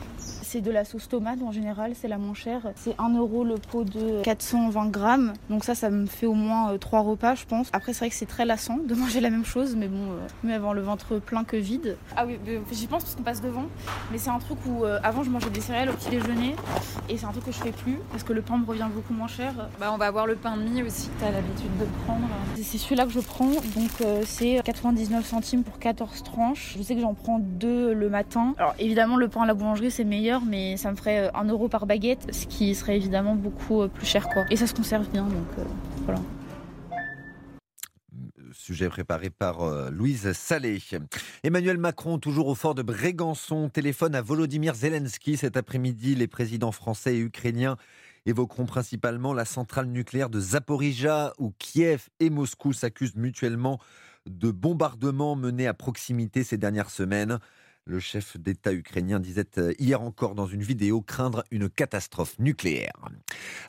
C'est 0.53 0.61
de 0.61 0.71
la 0.71 0.85
sauce 0.85 1.09
tomate 1.09 1.41
en 1.41 1.51
général, 1.51 1.93
c'est 1.95 2.09
la 2.09 2.19
moins 2.19 2.35
chère. 2.35 2.61
C'est 2.77 2.95
1 2.99 3.17
euro 3.17 3.43
le 3.43 3.55
pot 3.55 3.85
de 3.85 4.21
420 4.21 4.91
grammes. 4.91 5.33
Donc 5.49 5.65
ça, 5.65 5.75
ça 5.75 5.89
me 5.89 6.05
fait 6.05 6.27
au 6.27 6.35
moins 6.35 6.77
3 6.77 6.99
euh, 6.99 7.03
repas, 7.03 7.35
je 7.37 7.47
pense. 7.47 7.71
Après, 7.73 7.95
c'est 7.95 8.01
vrai 8.01 8.11
que 8.11 8.15
c'est 8.15 8.27
très 8.27 8.45
lassant 8.45 8.77
de 8.77 8.95
manger 9.03 9.23
la 9.23 9.31
même 9.31 9.47
chose, 9.47 9.75
mais 9.77 9.89
bon, 9.89 10.11
euh, 10.11 10.29
mieux 10.45 10.53
avoir 10.53 10.75
le 10.75 10.83
ventre 10.83 11.19
plein 11.21 11.45
que 11.45 11.57
vide. 11.57 11.97
Ah 12.19 12.27
oui, 12.27 12.39
j'y 12.71 12.87
pense 12.87 13.03
parce 13.03 13.15
qu'on 13.15 13.23
passe 13.23 13.41
devant. 13.41 13.65
Mais 14.11 14.19
c'est 14.19 14.29
un 14.29 14.41
truc 14.41 14.59
où 14.67 14.85
euh, 14.85 14.99
avant, 15.03 15.23
je 15.23 15.31
mangeais 15.31 15.49
des 15.49 15.63
céréales 15.63 15.89
au 15.89 15.95
petit 15.95 16.11
déjeuner. 16.11 16.55
Et 17.09 17.17
c'est 17.17 17.25
un 17.25 17.33
truc 17.33 17.47
que 17.47 17.53
je 17.53 17.57
fais 17.57 17.73
plus 17.73 17.97
parce 18.11 18.23
que 18.23 18.35
le 18.35 18.43
pain 18.43 18.59
me 18.59 18.67
revient 18.67 18.89
beaucoup 18.95 19.15
moins 19.15 19.29
cher. 19.29 19.55
Bah, 19.81 19.91
on 19.95 19.97
va 19.97 20.05
avoir 20.05 20.27
le 20.27 20.37
pain 20.37 20.59
de 20.59 20.65
mie 20.65 20.83
aussi, 20.83 21.09
tu 21.19 21.25
as 21.25 21.31
l'habitude 21.31 21.79
de 21.81 21.87
prendre. 22.05 22.29
C'est 22.57 22.77
celui-là 22.77 23.07
que 23.07 23.13
je 23.13 23.21
prends. 23.21 23.53
Donc 23.75 24.07
c'est 24.27 24.61
99 24.63 25.25
centimes 25.25 25.63
pour 25.63 25.79
14 25.79 26.23
tranches. 26.25 26.75
Je 26.77 26.83
sais 26.83 26.95
que 26.95 27.01
j'en 27.01 27.15
prends 27.15 27.39
deux 27.39 27.95
le 27.95 28.11
matin. 28.11 28.55
Alors 28.59 28.75
évidemment, 28.79 29.17
le 29.17 29.29
pain 29.29 29.45
à 29.45 29.47
la 29.47 29.55
boulangerie, 29.55 29.91
c'est 29.91 30.05
meilleur 30.05 30.42
mais 30.47 30.77
ça 30.77 30.91
me 30.91 30.97
ferait 30.97 31.31
1 31.35 31.49
euh, 31.49 31.53
euro 31.53 31.69
par 31.69 31.87
baguette, 31.87 32.35
ce 32.35 32.47
qui 32.47 32.75
serait 32.75 32.97
évidemment 32.97 33.35
beaucoup 33.35 33.83
euh, 33.83 33.89
plus 33.89 34.07
cher. 34.07 34.29
Quoi. 34.29 34.45
Et 34.51 34.57
ça 34.57 34.67
se 34.67 34.75
conserve 34.75 35.09
bien, 35.11 35.25
donc 35.25 35.47
euh, 35.59 35.65
voilà 36.05 36.21
sujet 38.55 38.91
préparé 38.91 39.31
par 39.31 39.65
Louise 39.91 40.33
Salé. 40.33 40.79
Emmanuel 41.43 41.79
Macron, 41.79 42.19
toujours 42.19 42.49
au 42.49 42.55
fort 42.55 42.75
de 42.75 42.83
Brégançon, 42.83 43.71
téléphone 43.71 44.15
à 44.15 44.21
Volodymyr 44.21 44.75
Zelensky 44.75 45.39
cet 45.39 45.57
après-midi. 45.57 46.15
Les 46.15 46.27
présidents 46.27 46.71
français 46.71 47.17
et 47.17 47.19
ukrainiens 47.19 47.79
évoqueront 48.27 48.67
principalement 48.67 49.33
la 49.33 49.47
centrale 49.47 49.87
nucléaire 49.87 50.29
de 50.29 50.39
Zaporizhia, 50.39 51.33
où 51.39 51.55
Kiev 51.59 52.11
et 52.21 52.29
Moscou 52.29 52.75
s'accusent 52.75 53.17
mutuellement 53.17 53.81
de 54.27 54.51
bombardements 54.51 55.35
menés 55.35 55.67
à 55.67 55.75
proximité 55.75 56.45
ces 56.45 56.59
dernières 56.59 56.91
semaines. 56.91 57.39
Le 57.85 57.99
chef 57.99 58.37
d'État 58.37 58.73
ukrainien 58.73 59.19
disait 59.19 59.59
euh, 59.59 59.73
hier 59.77 60.01
encore 60.03 60.37
dans 60.37 60.47
une 60.47 60.63
vidéo 60.63 61.01
craindre 61.01 61.43
une 61.51 61.69
catastrophe 61.69 62.39
nucléaire. 62.39 62.93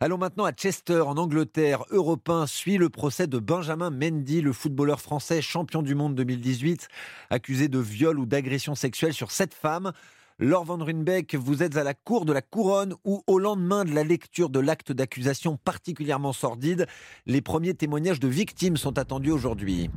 Allons 0.01 0.19
maintenant 0.19 0.45
à 0.45 0.51
Chester, 0.51 1.01
en 1.01 1.17
Angleterre. 1.17 1.83
Europe 1.89 2.31
suit 2.45 2.77
le 2.77 2.89
procès 2.89 3.25
de 3.25 3.39
Benjamin 3.39 3.89
Mendy, 3.89 4.41
le 4.41 4.53
footballeur 4.53 5.01
français 5.01 5.41
champion 5.41 5.81
du 5.81 5.95
monde 5.95 6.13
2018, 6.13 6.89
accusé 7.31 7.69
de 7.69 7.79
viol 7.79 8.19
ou 8.19 8.27
d'agression 8.27 8.75
sexuelle 8.75 9.13
sur 9.13 9.31
sept 9.31 9.55
femmes. 9.55 9.93
Laure 10.37 10.65
Van 10.65 10.77
Runbeck, 10.77 11.33
vous 11.33 11.63
êtes 11.63 11.75
à 11.75 11.83
la 11.83 11.95
cour 11.95 12.25
de 12.25 12.33
la 12.33 12.43
couronne 12.43 12.93
où, 13.05 13.23
au 13.25 13.39
lendemain 13.39 13.83
de 13.83 13.95
la 13.95 14.03
lecture 14.03 14.49
de 14.49 14.59
l'acte 14.59 14.91
d'accusation 14.91 15.57
particulièrement 15.57 16.33
sordide, 16.33 16.85
les 17.25 17.41
premiers 17.41 17.73
témoignages 17.73 18.19
de 18.19 18.27
victimes 18.27 18.77
sont 18.77 18.99
attendus 18.99 19.31
aujourd'hui. 19.31 19.89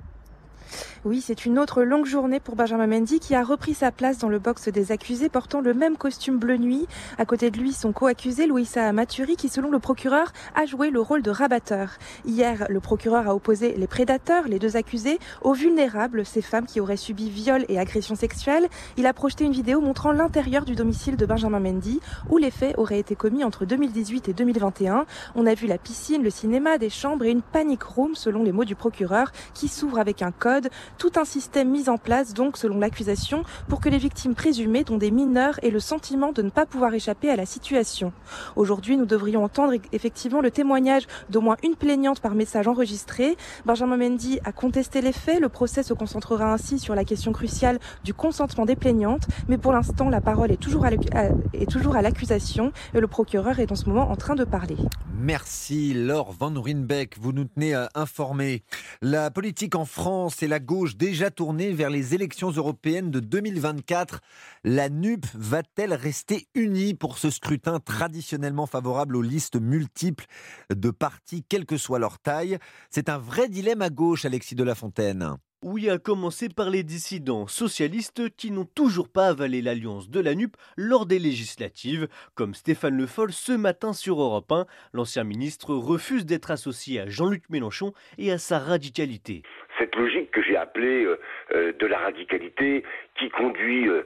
Oui, 1.04 1.20
c'est 1.20 1.46
une 1.46 1.58
autre 1.58 1.82
longue 1.82 2.06
journée 2.06 2.40
pour 2.40 2.56
Benjamin 2.56 2.86
Mendy 2.86 3.20
qui 3.20 3.34
a 3.34 3.42
repris 3.42 3.74
sa 3.74 3.90
place 3.92 4.18
dans 4.18 4.28
le 4.28 4.38
box 4.38 4.68
des 4.68 4.92
accusés 4.92 5.28
portant 5.28 5.60
le 5.60 5.74
même 5.74 5.96
costume 5.96 6.38
bleu 6.38 6.56
nuit. 6.56 6.86
À 7.18 7.24
côté 7.24 7.50
de 7.50 7.58
lui, 7.58 7.72
son 7.72 7.92
co-accusé 7.92 8.46
Louisa 8.46 8.92
Maturi 8.92 9.36
qui, 9.36 9.48
selon 9.48 9.70
le 9.70 9.78
procureur, 9.78 10.32
a 10.54 10.66
joué 10.66 10.90
le 10.90 11.00
rôle 11.00 11.22
de 11.22 11.30
rabatteur. 11.30 11.90
Hier, 12.24 12.66
le 12.68 12.80
procureur 12.80 13.28
a 13.28 13.34
opposé 13.34 13.74
les 13.76 13.86
prédateurs, 13.86 14.48
les 14.48 14.58
deux 14.58 14.76
accusés, 14.76 15.18
aux 15.42 15.52
vulnérables, 15.52 16.24
ces 16.24 16.42
femmes 16.42 16.66
qui 16.66 16.80
auraient 16.80 16.96
subi 16.96 17.30
viol 17.30 17.64
et 17.68 17.78
agression 17.78 18.14
sexuelle. 18.14 18.66
Il 18.96 19.06
a 19.06 19.12
projeté 19.12 19.44
une 19.44 19.52
vidéo 19.52 19.80
montrant 19.80 20.12
l'intérieur 20.12 20.64
du 20.64 20.74
domicile 20.74 21.16
de 21.16 21.26
Benjamin 21.26 21.60
Mendy 21.60 22.00
où 22.30 22.38
les 22.38 22.50
faits 22.50 22.74
auraient 22.78 22.98
été 22.98 23.14
commis 23.14 23.44
entre 23.44 23.64
2018 23.64 24.28
et 24.28 24.32
2021. 24.32 25.06
On 25.34 25.46
a 25.46 25.54
vu 25.54 25.66
la 25.66 25.78
piscine, 25.78 26.22
le 26.22 26.30
cinéma, 26.30 26.78
des 26.78 26.90
chambres 26.90 27.24
et 27.24 27.30
une 27.30 27.42
panic 27.42 27.82
room 27.82 28.14
selon 28.14 28.42
les 28.42 28.52
mots 28.52 28.64
du 28.64 28.74
procureur 28.74 29.30
qui 29.54 29.68
s'ouvre 29.68 29.98
avec 29.98 30.22
un 30.22 30.32
code. 30.32 30.55
Tout 30.98 31.12
un 31.16 31.24
système 31.24 31.70
mis 31.70 31.88
en 31.88 31.98
place 31.98 32.34
donc 32.34 32.56
selon 32.56 32.78
l'accusation 32.78 33.44
pour 33.68 33.80
que 33.80 33.88
les 33.88 33.98
victimes 33.98 34.34
présumées 34.34 34.84
dont 34.84 34.96
des 34.96 35.10
mineurs 35.10 35.58
aient 35.62 35.70
le 35.70 35.80
sentiment 35.80 36.32
de 36.32 36.42
ne 36.42 36.50
pas 36.50 36.66
pouvoir 36.66 36.94
échapper 36.94 37.30
à 37.30 37.36
la 37.36 37.46
situation. 37.46 38.12
Aujourd'hui, 38.56 38.96
nous 38.96 39.06
devrions 39.06 39.44
entendre 39.44 39.74
effectivement 39.92 40.40
le 40.40 40.50
témoignage 40.50 41.06
d'au 41.30 41.40
moins 41.40 41.56
une 41.62 41.74
plaignante 41.74 42.20
par 42.20 42.34
message 42.34 42.68
enregistré. 42.68 43.36
Benjamin 43.64 43.96
Mendy 43.96 44.38
a 44.44 44.52
contesté 44.52 45.00
les 45.00 45.12
faits. 45.12 45.40
Le 45.40 45.48
procès 45.48 45.82
se 45.82 45.94
concentrera 45.94 46.52
ainsi 46.52 46.78
sur 46.78 46.94
la 46.94 47.04
question 47.04 47.32
cruciale 47.32 47.78
du 48.04 48.14
consentement 48.14 48.66
des 48.66 48.76
plaignantes. 48.76 49.26
Mais 49.48 49.58
pour 49.58 49.72
l'instant, 49.72 50.08
la 50.08 50.20
parole 50.20 50.50
est 50.50 50.56
toujours 50.56 50.84
à 50.84 52.02
l'accusation 52.02 52.72
et 52.94 53.00
le 53.00 53.06
procureur 53.06 53.58
est 53.60 53.72
en 53.72 53.76
ce 53.76 53.88
moment 53.88 54.10
en 54.10 54.16
train 54.16 54.34
de 54.34 54.44
parler. 54.44 54.76
Merci 55.18 55.94
Laure 55.94 56.32
Van 56.38 56.52
Ruynbeck, 56.54 57.16
vous 57.18 57.32
nous 57.32 57.44
tenez 57.44 57.74
euh, 57.74 57.86
informés. 57.94 58.62
La 59.00 59.30
politique 59.30 59.74
en 59.74 59.86
France 59.86 60.42
la 60.48 60.60
gauche 60.60 60.96
déjà 60.96 61.30
tournée 61.30 61.72
vers 61.72 61.90
les 61.90 62.14
élections 62.14 62.50
européennes 62.50 63.10
de 63.10 63.20
2024. 63.20 64.20
La 64.64 64.88
NUP 64.88 65.26
va-t-elle 65.34 65.94
rester 65.94 66.48
unie 66.54 66.94
pour 66.94 67.18
ce 67.18 67.30
scrutin 67.30 67.80
traditionnellement 67.80 68.66
favorable 68.66 69.16
aux 69.16 69.22
listes 69.22 69.60
multiples 69.60 70.26
de 70.74 70.90
partis, 70.90 71.44
quelle 71.48 71.66
que 71.66 71.76
soit 71.76 71.98
leur 71.98 72.18
taille? 72.18 72.58
C'est 72.90 73.08
un 73.08 73.18
vrai 73.18 73.48
dilemme 73.48 73.82
à 73.82 73.90
gauche, 73.90 74.24
Alexis 74.24 74.54
de 74.54 74.64
la 74.64 74.74
Fontaine. 74.74 75.36
Oui, 75.68 75.90
à 75.90 75.98
commencer 75.98 76.48
par 76.48 76.70
les 76.70 76.84
dissidents 76.84 77.48
socialistes 77.48 78.32
qui 78.36 78.52
n'ont 78.52 78.68
toujours 78.76 79.08
pas 79.12 79.26
avalé 79.26 79.62
l'alliance 79.62 80.08
de 80.08 80.20
la 80.20 80.36
NUP 80.36 80.56
lors 80.76 81.06
des 81.06 81.18
législatives. 81.18 82.06
Comme 82.36 82.54
Stéphane 82.54 82.96
Le 82.96 83.08
Foll 83.08 83.32
ce 83.32 83.50
matin 83.50 83.92
sur 83.92 84.20
Europe 84.20 84.52
1, 84.52 84.66
l'ancien 84.92 85.24
ministre 85.24 85.74
refuse 85.74 86.24
d'être 86.24 86.52
associé 86.52 87.00
à 87.00 87.08
Jean-Luc 87.08 87.50
Mélenchon 87.50 87.94
et 88.16 88.30
à 88.30 88.38
sa 88.38 88.60
radicalité. 88.60 89.42
Cette 89.76 89.96
logique 89.96 90.30
que 90.30 90.40
j'ai 90.40 90.56
appelée 90.56 91.02
euh, 91.02 91.18
euh, 91.52 91.72
de 91.72 91.86
la 91.88 91.98
radicalité 91.98 92.84
qui 93.18 93.28
conduit 93.30 93.88
euh, 93.88 94.04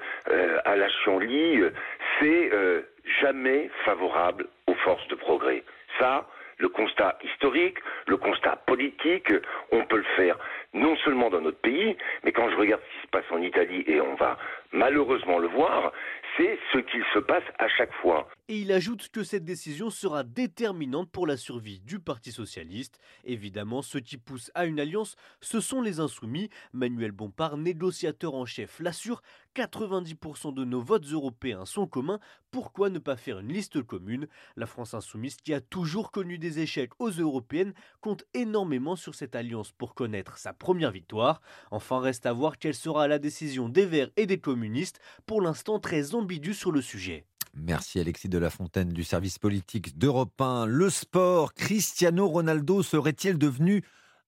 à 0.64 0.76
la 0.76 0.88
chienlit, 0.88 1.60
c'est 2.18 2.50
jamais 3.20 3.70
favorable 3.84 4.46
aux 4.66 4.76
forces 4.76 5.06
de 5.08 5.14
progrès. 5.14 5.62
Ça, 5.98 6.26
le 6.60 6.68
constat 6.68 7.18
historique, 7.24 7.78
le 8.06 8.16
constat 8.16 8.56
politique, 8.66 9.32
on 9.72 9.84
peut 9.84 9.96
le 9.96 10.14
faire 10.16 10.38
non 10.72 10.96
seulement 10.98 11.30
dans 11.30 11.40
notre 11.40 11.60
pays, 11.60 11.96
mais 12.22 12.32
quand 12.32 12.48
je 12.50 12.56
regarde 12.56 12.82
ce 12.82 13.00
qui 13.00 13.06
se 13.06 13.10
passe 13.10 13.30
en 13.30 13.42
Italie, 13.42 13.82
et 13.86 14.00
on 14.00 14.14
va 14.14 14.38
malheureusement 14.72 15.38
le 15.38 15.48
voir, 15.48 15.92
c'est 16.36 16.58
ce 16.72 16.78
qu'il 16.78 17.04
se 17.14 17.18
passe 17.18 17.44
à 17.58 17.68
chaque 17.68 17.92
fois. 18.02 18.28
Et 18.48 18.58
il 18.58 18.72
ajoute 18.72 19.08
que 19.10 19.22
cette 19.22 19.44
décision 19.44 19.90
sera 19.90 20.24
déterminante 20.24 21.10
pour 21.10 21.26
la 21.26 21.36
survie 21.36 21.80
du 21.80 22.00
Parti 22.00 22.32
socialiste. 22.32 22.98
Évidemment, 23.24 23.80
ceux 23.82 24.00
qui 24.00 24.16
poussent 24.16 24.50
à 24.54 24.66
une 24.66 24.80
alliance, 24.80 25.16
ce 25.40 25.60
sont 25.60 25.80
les 25.80 26.00
insoumis. 26.00 26.50
Manuel 26.72 27.12
Bompard, 27.12 27.56
négociateur 27.56 28.34
en 28.34 28.46
chef, 28.46 28.80
l'assure 28.80 29.22
90% 29.56 30.54
de 30.54 30.64
nos 30.64 30.80
votes 30.80 31.06
européens 31.06 31.64
sont 31.64 31.86
communs. 31.86 32.20
Pourquoi 32.50 32.90
ne 32.90 32.98
pas 32.98 33.16
faire 33.16 33.40
une 33.40 33.52
liste 33.52 33.82
commune? 33.82 34.28
La 34.56 34.66
France 34.66 34.94
insoumise, 34.94 35.36
qui 35.36 35.54
a 35.54 35.60
toujours 35.60 36.10
connu 36.10 36.38
des 36.38 36.60
échecs 36.60 36.92
aux 36.98 37.10
européennes, 37.10 37.74
compte 38.00 38.24
énormément 38.34 38.96
sur 38.96 39.14
cette 39.14 39.36
alliance 39.36 39.72
pour 39.72 39.94
connaître 39.94 40.38
sa 40.38 40.52
première 40.52 40.90
victoire. 40.90 41.40
Enfin, 41.70 42.00
reste 42.00 42.26
à 42.26 42.32
voir 42.32 42.58
quelle 42.58 42.74
sera 42.74 43.08
la 43.08 43.18
décision 43.18 43.68
des 43.68 43.86
Verts 43.86 44.10
et 44.16 44.26
des 44.26 44.38
communistes, 44.38 45.00
pour 45.26 45.40
l'instant 45.40 45.78
très 45.78 46.14
sur 46.52 46.72
le 46.72 46.82
sujet. 46.82 47.24
Merci 47.54 47.98
Alexis 47.98 48.28
de 48.28 48.38
la 48.38 48.50
Fontaine 48.50 48.90
du 48.90 49.04
service 49.04 49.38
politique 49.38 49.98
d'Europe 49.98 50.38
1. 50.40 50.66
Le 50.66 50.90
sport, 50.90 51.54
Cristiano 51.54 52.28
Ronaldo 52.28 52.82
serait-il 52.82 53.38
devenu 53.38 53.82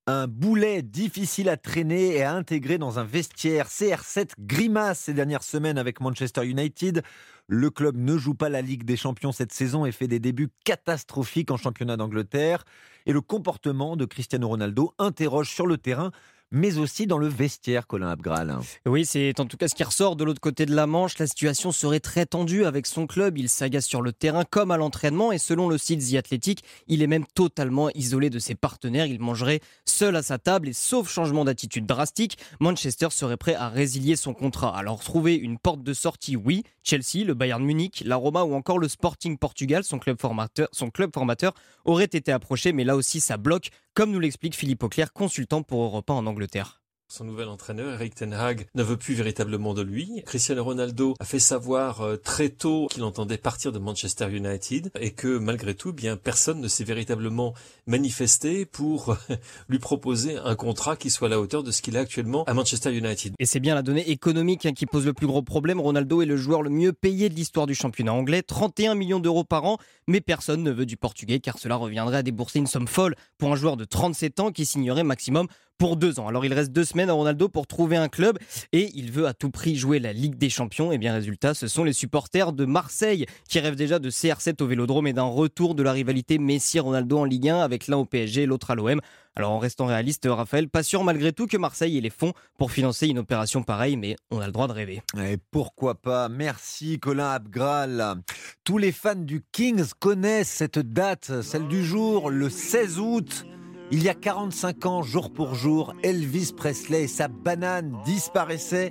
un 0.06 0.26
boulet 0.26 0.82
difficile 0.82 1.48
à 1.48 1.56
traîner 1.56 2.16
et 2.16 2.22
à 2.22 2.34
intégrer 2.34 2.78
dans 2.78 2.98
un 2.98 3.04
vestiaire? 3.04 3.68
CR7 3.68 4.30
grimace 4.38 5.00
ces 5.00 5.14
dernières 5.14 5.44
semaines 5.44 5.78
avec 5.78 6.00
Manchester 6.00 6.46
United. 6.46 7.02
Le 7.46 7.70
club 7.70 7.96
ne 7.96 8.16
joue 8.16 8.34
pas 8.34 8.48
la 8.48 8.62
Ligue 8.62 8.84
des 8.84 8.96
Champions 8.96 9.32
cette 9.32 9.52
saison 9.52 9.84
et 9.84 9.92
fait 9.92 10.08
des 10.08 10.18
débuts 10.18 10.50
catastrophiques 10.64 11.50
en 11.50 11.56
championnat 11.56 11.96
d'Angleterre. 11.96 12.64
Et 13.06 13.12
le 13.12 13.20
comportement 13.20 13.96
de 13.96 14.06
Cristiano 14.06 14.48
Ronaldo 14.48 14.94
interroge 14.98 15.50
sur 15.50 15.66
le 15.66 15.76
terrain 15.76 16.10
mais 16.52 16.78
aussi 16.78 17.06
dans 17.06 17.18
le 17.18 17.26
vestiaire, 17.26 17.86
Colin 17.86 18.10
Abgral. 18.10 18.58
Oui, 18.86 19.06
c'est 19.06 19.40
en 19.40 19.46
tout 19.46 19.56
cas 19.56 19.68
ce 19.68 19.74
qui 19.74 19.82
ressort 19.82 20.16
de 20.16 20.22
l'autre 20.22 20.40
côté 20.40 20.66
de 20.66 20.74
la 20.74 20.86
Manche. 20.86 21.18
La 21.18 21.26
situation 21.26 21.72
serait 21.72 21.98
très 21.98 22.26
tendue 22.26 22.66
avec 22.66 22.86
son 22.86 23.06
club. 23.06 23.38
Il 23.38 23.48
s'agace 23.48 23.86
sur 23.86 24.02
le 24.02 24.12
terrain 24.12 24.44
comme 24.44 24.70
à 24.70 24.76
l'entraînement 24.76 25.32
et 25.32 25.38
selon 25.38 25.68
le 25.68 25.78
site 25.78 26.10
The 26.10 26.16
Athletic, 26.16 26.62
il 26.86 27.02
est 27.02 27.06
même 27.06 27.24
totalement 27.34 27.88
isolé 27.94 28.28
de 28.28 28.38
ses 28.38 28.54
partenaires. 28.54 29.06
Il 29.06 29.18
mangerait 29.18 29.60
seul 29.86 30.14
à 30.14 30.22
sa 30.22 30.38
table 30.38 30.68
et 30.68 30.72
sauf 30.74 31.10
changement 31.10 31.44
d'attitude 31.44 31.86
drastique, 31.86 32.36
Manchester 32.60 33.08
serait 33.10 33.38
prêt 33.38 33.54
à 33.54 33.70
résilier 33.70 34.16
son 34.16 34.34
contrat. 34.34 34.76
Alors 34.76 35.00
trouver 35.00 35.34
une 35.34 35.58
porte 35.58 35.82
de 35.82 35.94
sortie, 35.94 36.36
oui. 36.36 36.62
Chelsea, 36.82 37.24
le 37.24 37.34
Bayern 37.34 37.62
Munich, 37.62 38.02
la 38.04 38.16
Roma 38.16 38.42
ou 38.42 38.54
encore 38.54 38.78
le 38.78 38.88
Sporting 38.88 39.38
Portugal, 39.38 39.84
son 39.84 39.98
club 39.98 40.20
formateur, 40.20 40.68
son 40.72 40.90
club 40.90 41.12
formateur 41.14 41.54
auraient 41.84 42.04
été 42.04 42.32
approchés, 42.32 42.72
mais 42.72 42.84
là 42.84 42.96
aussi 42.96 43.20
ça 43.20 43.36
bloque 43.36 43.70
comme 43.94 44.10
nous 44.10 44.20
l'explique 44.20 44.56
Philippe 44.56 44.82
Auclair, 44.82 45.12
consultant 45.12 45.62
pour 45.62 45.82
Europe 45.82 46.10
1 46.10 46.14
en 46.14 46.26
Angleterre. 46.26 46.81
Son 47.12 47.24
nouvel 47.24 47.48
entraîneur, 47.48 47.92
Eric 47.92 48.14
Ten 48.14 48.32
Hag, 48.32 48.68
ne 48.74 48.82
veut 48.82 48.96
plus 48.96 49.12
véritablement 49.12 49.74
de 49.74 49.82
lui. 49.82 50.22
Cristiano 50.24 50.64
Ronaldo 50.64 51.14
a 51.20 51.26
fait 51.26 51.38
savoir 51.38 52.00
euh, 52.00 52.16
très 52.16 52.48
tôt 52.48 52.86
qu'il 52.90 53.02
entendait 53.02 53.36
partir 53.36 53.70
de 53.70 53.78
Manchester 53.78 54.34
United 54.34 54.90
et 54.98 55.10
que 55.10 55.36
malgré 55.36 55.74
tout, 55.74 55.92
bien 55.92 56.16
personne 56.16 56.62
ne 56.62 56.68
s'est 56.68 56.84
véritablement 56.84 57.52
manifesté 57.86 58.64
pour 58.64 59.14
lui 59.68 59.78
proposer 59.78 60.38
un 60.38 60.54
contrat 60.54 60.96
qui 60.96 61.10
soit 61.10 61.28
à 61.28 61.30
la 61.32 61.38
hauteur 61.38 61.62
de 61.62 61.70
ce 61.70 61.82
qu'il 61.82 61.98
a 61.98 62.00
actuellement 62.00 62.44
à 62.44 62.54
Manchester 62.54 62.96
United. 62.96 63.34
Et 63.38 63.44
c'est 63.44 63.60
bien 63.60 63.74
la 63.74 63.82
donnée 63.82 64.08
économique 64.08 64.64
hein, 64.64 64.72
qui 64.72 64.86
pose 64.86 65.04
le 65.04 65.12
plus 65.12 65.26
gros 65.26 65.42
problème. 65.42 65.82
Ronaldo 65.82 66.22
est 66.22 66.26
le 66.26 66.38
joueur 66.38 66.62
le 66.62 66.70
mieux 66.70 66.94
payé 66.94 67.28
de 67.28 67.34
l'histoire 67.34 67.66
du 67.66 67.74
championnat 67.74 68.14
anglais, 68.14 68.40
31 68.40 68.94
millions 68.94 69.20
d'euros 69.20 69.44
par 69.44 69.66
an, 69.66 69.76
mais 70.06 70.22
personne 70.22 70.62
ne 70.62 70.70
veut 70.70 70.86
du 70.86 70.96
portugais 70.96 71.40
car 71.40 71.58
cela 71.58 71.76
reviendrait 71.76 72.16
à 72.16 72.22
débourser 72.22 72.58
une 72.58 72.66
somme 72.66 72.88
folle 72.88 73.16
pour 73.36 73.52
un 73.52 73.56
joueur 73.56 73.76
de 73.76 73.84
37 73.84 74.40
ans 74.40 74.50
qui 74.50 74.64
signerait 74.64 75.04
maximum 75.04 75.46
pour 75.78 75.96
deux 75.96 76.20
ans. 76.20 76.28
Alors 76.28 76.44
il 76.44 76.52
reste 76.52 76.72
deux 76.72 76.84
semaines 76.84 77.10
à 77.10 77.12
Ronaldo 77.12 77.48
pour 77.48 77.66
trouver 77.66 77.96
un 77.96 78.08
club 78.08 78.38
et 78.72 78.90
il 78.94 79.10
veut 79.10 79.26
à 79.26 79.34
tout 79.34 79.50
prix 79.50 79.76
jouer 79.76 79.98
la 79.98 80.12
Ligue 80.12 80.36
des 80.36 80.50
Champions. 80.50 80.92
Et 80.92 80.98
bien 80.98 81.12
résultat, 81.12 81.54
ce 81.54 81.66
sont 81.66 81.84
les 81.84 81.92
supporters 81.92 82.52
de 82.52 82.64
Marseille 82.64 83.26
qui 83.48 83.58
rêvent 83.58 83.76
déjà 83.76 83.98
de 83.98 84.10
CR7 84.10 84.62
au 84.62 84.66
Vélodrome 84.66 85.06
et 85.06 85.12
d'un 85.12 85.22
retour 85.22 85.74
de 85.74 85.82
la 85.82 85.92
rivalité 85.92 86.38
Messi-Ronaldo 86.38 87.18
en 87.18 87.24
Ligue 87.24 87.48
1 87.48 87.60
avec 87.60 87.88
l'un 87.88 87.96
au 87.96 88.04
PSG 88.04 88.42
et 88.42 88.46
l'autre 88.46 88.70
à 88.70 88.74
l'OM. 88.74 89.00
Alors 89.34 89.50
en 89.50 89.58
restant 89.58 89.86
réaliste, 89.86 90.28
Raphaël, 90.30 90.68
pas 90.68 90.82
sûr 90.82 91.04
malgré 91.04 91.32
tout 91.32 91.46
que 91.46 91.56
Marseille 91.56 91.96
ait 91.96 92.02
les 92.02 92.10
fonds 92.10 92.32
pour 92.58 92.70
financer 92.70 93.08
une 93.08 93.18
opération 93.18 93.62
pareille, 93.62 93.96
mais 93.96 94.16
on 94.30 94.40
a 94.40 94.46
le 94.46 94.52
droit 94.52 94.68
de 94.68 94.72
rêver. 94.72 95.02
Et 95.18 95.38
pourquoi 95.50 95.94
pas? 95.94 96.28
Merci 96.28 96.98
Colin 96.98 97.30
Abgral. 97.30 98.16
Tous 98.62 98.78
les 98.78 98.92
fans 98.92 99.14
du 99.14 99.42
Kings 99.52 99.90
connaissent 99.98 100.50
cette 100.50 100.78
date, 100.78 101.42
celle 101.42 101.66
du 101.66 101.82
jour, 101.84 102.30
le 102.30 102.50
16 102.50 102.98
août. 102.98 103.46
Il 103.94 104.02
y 104.02 104.08
a 104.08 104.14
45 104.14 104.86
ans, 104.86 105.02
jour 105.02 105.30
pour 105.30 105.54
jour, 105.54 105.92
Elvis 106.02 106.54
Presley 106.56 107.02
et 107.02 107.08
sa 107.08 107.28
banane 107.28 107.94
disparaissaient. 108.06 108.90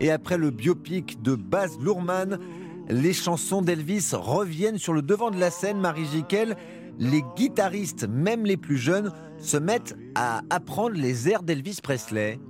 Et 0.00 0.10
après 0.10 0.36
le 0.36 0.50
biopic 0.50 1.22
de 1.22 1.36
Baz 1.36 1.78
Luhrmann, 1.78 2.40
les 2.88 3.12
chansons 3.12 3.62
d'Elvis 3.62 4.10
reviennent 4.12 4.78
sur 4.78 4.94
le 4.94 5.02
devant 5.02 5.30
de 5.30 5.38
la 5.38 5.52
scène. 5.52 5.78
Marie 5.78 6.06
Jiquel, 6.06 6.56
les 6.98 7.22
guitaristes, 7.36 8.08
même 8.08 8.44
les 8.44 8.56
plus 8.56 8.78
jeunes, 8.78 9.12
se 9.38 9.56
mettent 9.56 9.96
à 10.16 10.42
apprendre 10.50 10.96
les 10.96 11.28
airs 11.28 11.44
d'Elvis 11.44 11.78
Presley. 11.80 12.40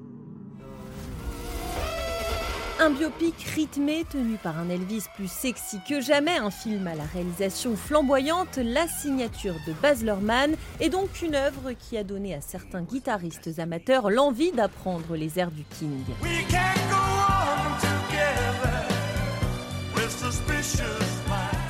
Un 2.84 2.90
biopic 2.90 3.40
rythmé 3.54 4.04
tenu 4.10 4.38
par 4.38 4.58
un 4.58 4.68
Elvis 4.68 5.04
plus 5.14 5.30
sexy 5.30 5.78
que 5.88 6.00
jamais, 6.00 6.36
un 6.36 6.50
film 6.50 6.88
à 6.88 6.96
la 6.96 7.04
réalisation 7.04 7.76
flamboyante, 7.76 8.56
la 8.56 8.88
signature 8.88 9.54
de 9.68 9.72
Baz 9.74 10.02
Luhrmann 10.02 10.56
est 10.80 10.88
donc 10.88 11.22
une 11.22 11.36
œuvre 11.36 11.70
qui 11.78 11.96
a 11.96 12.02
donné 12.02 12.34
à 12.34 12.40
certains 12.40 12.82
guitaristes 12.82 13.60
amateurs 13.60 14.10
l'envie 14.10 14.50
d'apprendre 14.50 15.14
les 15.14 15.38
airs 15.38 15.52
du 15.52 15.62
King. 15.78 16.02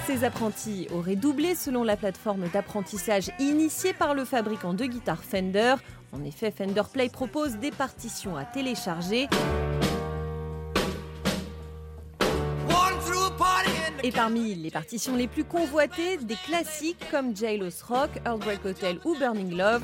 Ces 0.06 0.24
apprentis 0.24 0.88
auraient 0.94 1.16
doublé 1.16 1.54
selon 1.54 1.84
la 1.84 1.98
plateforme 1.98 2.48
d'apprentissage 2.54 3.30
initiée 3.38 3.92
par 3.92 4.14
le 4.14 4.24
fabricant 4.24 4.72
de 4.72 4.86
guitare 4.86 5.22
Fender 5.22 5.74
En 6.12 6.24
effet, 6.24 6.50
Fender 6.50 6.84
Play 6.90 7.10
propose 7.10 7.58
des 7.58 7.70
partitions 7.70 8.34
à 8.38 8.46
télécharger. 8.46 9.28
Et 14.04 14.10
parmi 14.10 14.56
les 14.56 14.70
partitions 14.70 15.14
les 15.14 15.28
plus 15.28 15.44
convoitées, 15.44 16.16
des 16.16 16.34
classiques 16.34 17.04
comme 17.12 17.36
Jailhouse 17.36 17.82
Rock, 17.82 18.10
Earl 18.26 18.40
Break 18.40 18.64
Hotel 18.64 18.98
ou 19.04 19.14
Burning 19.16 19.56
Love. 19.56 19.82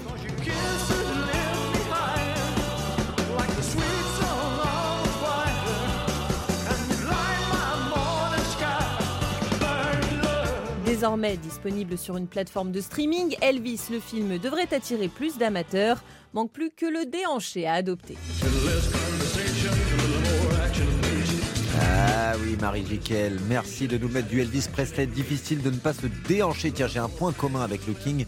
Désormais 10.84 11.36
disponible 11.36 11.96
sur 11.96 12.16
une 12.16 12.26
plateforme 12.26 12.72
de 12.72 12.80
streaming, 12.80 13.36
Elvis 13.40 13.82
le 13.92 14.00
film 14.00 14.38
devrait 14.38 14.74
attirer 14.74 15.06
plus 15.06 15.38
d'amateurs. 15.38 16.02
Manque 16.34 16.50
plus 16.50 16.72
que 16.72 16.86
le 16.86 17.06
déhanché 17.06 17.68
à 17.68 17.74
adopter. 17.74 18.16
Oui, 22.42 22.56
Marie 22.60 22.84
Jiquel, 22.86 23.38
merci 23.48 23.88
de 23.88 23.98
nous 23.98 24.08
mettre 24.08 24.28
du 24.28 24.40
Elvis 24.40 24.68
Presley. 24.72 25.06
Difficile 25.06 25.62
de 25.62 25.70
ne 25.70 25.76
pas 25.76 25.92
se 25.92 26.06
déhancher. 26.28 26.72
Tiens, 26.72 26.86
j'ai 26.86 26.98
un 26.98 27.08
point 27.08 27.32
commun 27.32 27.62
avec 27.62 27.86
le 27.86 27.94
King. 27.94 28.26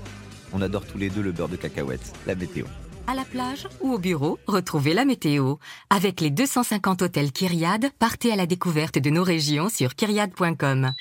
On 0.52 0.62
adore 0.62 0.84
tous 0.84 0.98
les 0.98 1.10
deux 1.10 1.22
le 1.22 1.32
beurre 1.32 1.48
de 1.48 1.56
cacahuète, 1.56 2.12
la 2.26 2.34
météo. 2.34 2.66
À 3.06 3.14
la 3.14 3.24
plage 3.24 3.66
ou 3.80 3.92
au 3.92 3.98
bureau, 3.98 4.38
retrouvez 4.46 4.94
la 4.94 5.04
météo. 5.04 5.56
Avec 5.90 6.20
les 6.20 6.30
250 6.30 7.02
hôtels 7.02 7.32
Kyriade, 7.32 7.90
partez 7.98 8.32
à 8.32 8.36
la 8.36 8.46
découverte 8.46 8.98
de 8.98 9.10
nos 9.10 9.24
régions 9.24 9.68
sur 9.68 9.94
kyriade.com. 9.94 10.92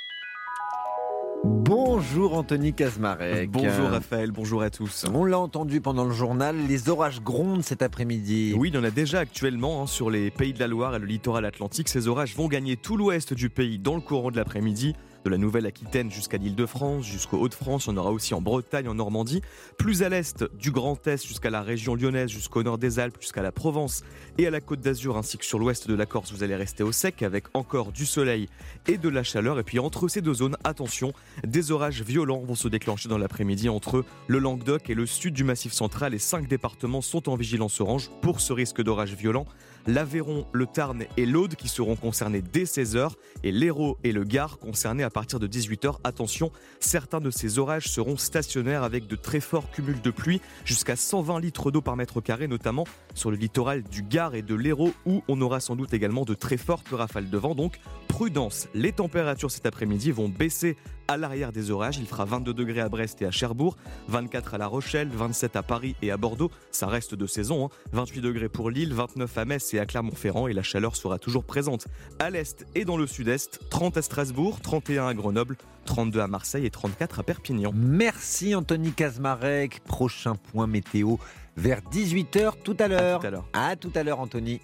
Bonjour 1.46 2.34
Anthony 2.34 2.74
Kazmarek. 2.74 3.50
Bonjour 3.50 3.90
Raphaël, 3.90 4.32
bonjour 4.32 4.62
à 4.62 4.70
tous. 4.70 5.06
On 5.14 5.24
l'a 5.24 5.40
entendu 5.40 5.80
pendant 5.80 6.04
le 6.04 6.12
journal, 6.12 6.58
les 6.68 6.90
orages 6.90 7.22
grondent 7.22 7.64
cet 7.64 7.82
après-midi. 7.82 8.54
Oui, 8.58 8.70
il 8.70 8.76
y 8.76 8.78
en 8.78 8.84
a 8.84 8.92
déjà 8.92 9.20
actuellement 9.20 9.82
hein, 9.82 9.88
sur 9.88 10.10
les 10.10 10.32
pays 10.32 10.52
de 10.52 10.60
la 10.60 10.68
Loire 10.68 10.96
et 10.96 11.00
le 11.00 11.06
littoral 11.06 11.46
atlantique. 11.46 11.88
Ces 11.88 12.10
orages 12.10 12.36
vont 12.36 12.50
gagner 12.50 12.76
tout 12.76 12.98
l'ouest 12.98 13.34
du 13.34 13.50
pays 13.50 13.80
dans 13.80 13.96
le 13.96 14.02
courant 14.02 14.32
de 14.32 14.36
l'après-midi 14.36 14.96
de 15.24 15.30
la 15.30 15.38
Nouvelle-Aquitaine 15.38 16.12
jusqu'à 16.12 16.38
l'Île-de-France, 16.38 17.06
jusqu'au 17.06 17.38
Hauts-de-France, 17.38 17.88
on 17.88 17.98
aura 17.98 18.12
aussi 18.12 18.34
en 18.34 18.42
Bretagne, 18.42 18.88
en 18.88 18.96
Normandie, 18.96 19.42
plus 19.78 20.04
à 20.04 20.10
l'est 20.10 20.44
du 20.58 20.72
Grand 20.72 21.06
Est 21.08 21.26
jusqu'à 21.26 21.50
la 21.50 21.62
région 21.62 21.96
lyonnaise, 21.96 22.30
jusqu'au 22.30 22.64
nord 22.64 22.78
des 22.78 23.00
Alpes, 23.00 23.18
jusqu'à 23.20 23.42
la 23.42 23.52
Provence 23.52 24.04
et 24.38 24.48
à 24.48 24.50
la 24.50 24.62
Côte 24.62 24.82
d'Azur, 24.82 25.18
ainsi 25.18 25.38
que 25.38 25.46
sur 25.46 25.60
l'ouest 25.60 25.88
de 25.88 25.94
la 25.94 26.06
Corse, 26.06 26.32
vous 26.32 26.44
allez 26.44 26.56
rester 26.56 26.84
au 26.84 26.92
sec 26.92 27.24
avec 27.24 27.46
encore 27.54 27.92
du 27.92 28.06
soleil 28.06 28.48
et 28.88 28.98
de 28.98 29.10
la 29.10 29.24
chaleur. 29.24 29.60
Et 29.60 29.64
puis 29.64 29.80
entre 29.80 30.08
ces 30.08 30.22
deux 30.22 30.36
zones, 30.36 30.58
attention, 30.64 31.14
des 31.46 31.72
orages 31.72 32.02
violents 32.02 32.42
vont 32.44 32.56
se 32.56 32.68
déclencher 32.68 33.10
dans 33.10 33.18
l'après-midi 33.18 33.70
entre 33.70 34.06
le 34.28 34.40
Languedoc 34.40 34.90
et 34.90 34.96
le 34.96 35.06
sud 35.06 35.34
du 35.34 35.44
Massif 35.44 35.74
central. 35.74 36.14
Et 36.14 36.20
cinq 36.20 36.48
départements 36.48 37.02
sont 37.02 37.30
en 37.30 37.36
vigilance 37.36 37.82
orange 37.82 38.10
pour 38.22 38.40
ce 38.40 38.54
risque 38.54 38.82
d'orage 38.82 39.14
violent 39.14 39.46
l'Aveyron, 39.90 40.46
le 40.52 40.68
Tarn 40.68 41.04
et 41.18 41.26
l'Aude 41.26 41.56
qui 41.56 41.68
seront 41.68 41.96
concernés 41.96 42.42
dès 42.42 42.64
16h 42.64 43.12
et 43.44 43.52
l'Hérault 43.52 43.98
et 44.04 44.12
le 44.12 44.24
Gard 44.24 44.60
concernés 44.60 45.04
à 45.04 45.10
partir 45.10 45.40
de 45.40 45.48
18h. 45.48 45.98
Attention, 46.04 46.52
certains 46.80 47.20
de 47.20 47.32
ces 47.32 47.58
orages 47.58 47.88
seront 47.88 48.16
stationnaires 48.16 48.84
avec 48.84 49.08
de 49.08 49.16
très 49.16 49.40
forts 49.40 49.72
cumuls 49.72 50.02
de 50.02 50.12
pluie, 50.12 50.42
jusqu'à 50.64 50.96
120 50.96 51.40
litres 51.40 51.72
d'eau 51.72 51.82
par 51.82 51.96
mètre 51.96 52.22
carré, 52.22 52.48
notamment 52.48 52.86
sur 53.16 53.32
le 53.32 53.38
littoral 53.38 53.84
du 53.84 54.04
Gard 54.04 54.36
et 54.36 54.44
de 54.44 54.56
l'Hérault 54.56 54.94
où 55.06 55.24
on 55.28 55.42
aura 55.42 55.60
sans 55.60 55.76
doute 55.76 55.94
également 55.94 56.24
de 56.24 56.36
très 56.36 56.58
fortes 56.58 56.90
rafales 56.92 57.30
de 57.30 57.38
vent. 57.38 57.56
Donc 57.56 57.80
prudence, 58.08 58.68
les 58.76 58.92
températures 58.92 59.52
cet 59.52 59.66
après-midi 59.66 60.12
vont 60.12 60.30
baisser 60.30 60.78
à 61.10 61.18
l'arrière 61.18 61.52
des 61.52 61.72
orages. 61.72 61.98
Il 61.98 62.06
fera 62.06 62.24
22 62.24 62.54
degrés 62.54 62.82
à 62.82 62.88
Brest 62.88 63.22
et 63.24 63.26
à 63.26 63.32
Cherbourg, 63.32 63.76
24 64.10 64.54
à 64.54 64.58
La 64.60 64.68
Rochelle, 64.68 65.10
27 65.12 65.56
à 65.56 65.64
Paris 65.64 65.96
et 66.04 66.12
à 66.12 66.18
Bordeaux. 66.18 66.52
Ça 66.72 66.86
reste 66.86 67.16
de 67.16 67.26
saison. 67.26 67.70
28 67.94 68.20
hein. 68.20 68.22
degrés 68.22 68.48
pour 68.48 68.70
Lille, 68.70 68.94
29 68.94 69.38
à 69.38 69.46
Metz 69.46 69.74
et 69.74 69.80
à 69.80 69.88
Clermont-Ferrand. 69.88 70.48
Et 70.48 70.54
la 70.54 70.62
chaleur 70.62 70.96
sera 70.96 71.18
toujours 71.18 71.44
présente 71.44 71.88
à 72.20 72.30
l'est 72.30 72.64
et 72.76 72.86
dans 72.86 72.96
le 72.96 73.08
sud-est. 73.08 73.60
30 73.72 73.98
à 73.98 74.02
Strasbourg, 74.04 74.62
31 74.62 75.08
à 75.08 75.14
Grenoble, 75.16 75.58
32 75.86 76.20
à 76.20 76.28
Marseille 76.28 76.68
et 76.68 76.70
34 76.70 77.20
à 77.20 77.24
Perpignan. 77.24 77.72
Merci 77.74 78.54
Anthony 78.54 78.92
Kazmarek. 78.92 79.84
Prochain 79.86 80.36
point 80.36 80.68
météo 80.68 81.16
vers 81.58 81.82
18h 81.92 82.62
tout 82.64 82.78
à 82.80 82.88
l'heure. 82.88 83.22
À 83.54 83.76
tout 83.76 83.92
à 83.96 84.04
l'heure 84.04 84.20
Anthony. 84.20 84.62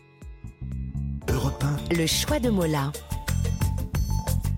Le 1.91 2.05
choix 2.05 2.39
de 2.39 2.49
Mola. 2.49 2.91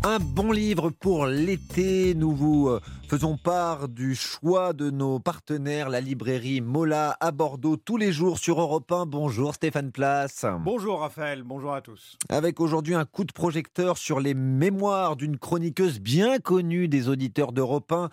Un 0.10 0.20
bon 0.20 0.54
livre 0.54 0.90
pour 0.90 1.26
l'été. 1.26 2.16
Nous 2.16 2.32
vous 2.32 2.70
euh, 2.70 2.80
faisons 3.10 3.36
part 3.36 3.90
du 3.90 4.16
choix 4.16 4.72
de 4.72 4.90
nos 4.90 5.20
partenaires, 5.20 5.90
la 5.90 6.00
librairie 6.00 6.62
Mola 6.62 7.18
à 7.20 7.32
Bordeaux, 7.32 7.76
tous 7.76 7.98
les 7.98 8.14
jours 8.14 8.40
sur 8.40 8.62
Europe 8.62 8.90
1. 8.90 9.06
Bonjour 9.06 9.54
Stéphane 9.54 9.92
Place. 9.92 10.46
Bonjour 10.62 11.02
Raphaël, 11.02 11.44
bonjour 11.44 11.74
à 11.74 11.82
tous. 11.82 12.18
Avec 12.30 12.62
aujourd'hui 12.62 12.96
un 12.96 13.04
coup 13.04 13.26
de 13.26 13.34
projecteur 13.34 13.98
sur 13.98 14.22
les 14.22 14.34
mémoires 14.34 15.18
d'une 15.18 15.38
chroniqueuse 15.38 16.00
bien 16.00 16.40
connue 16.40 16.88
des 16.88 17.10
auditeurs 17.10 17.52
d'Europe 17.52 17.92
1, 17.92 18.10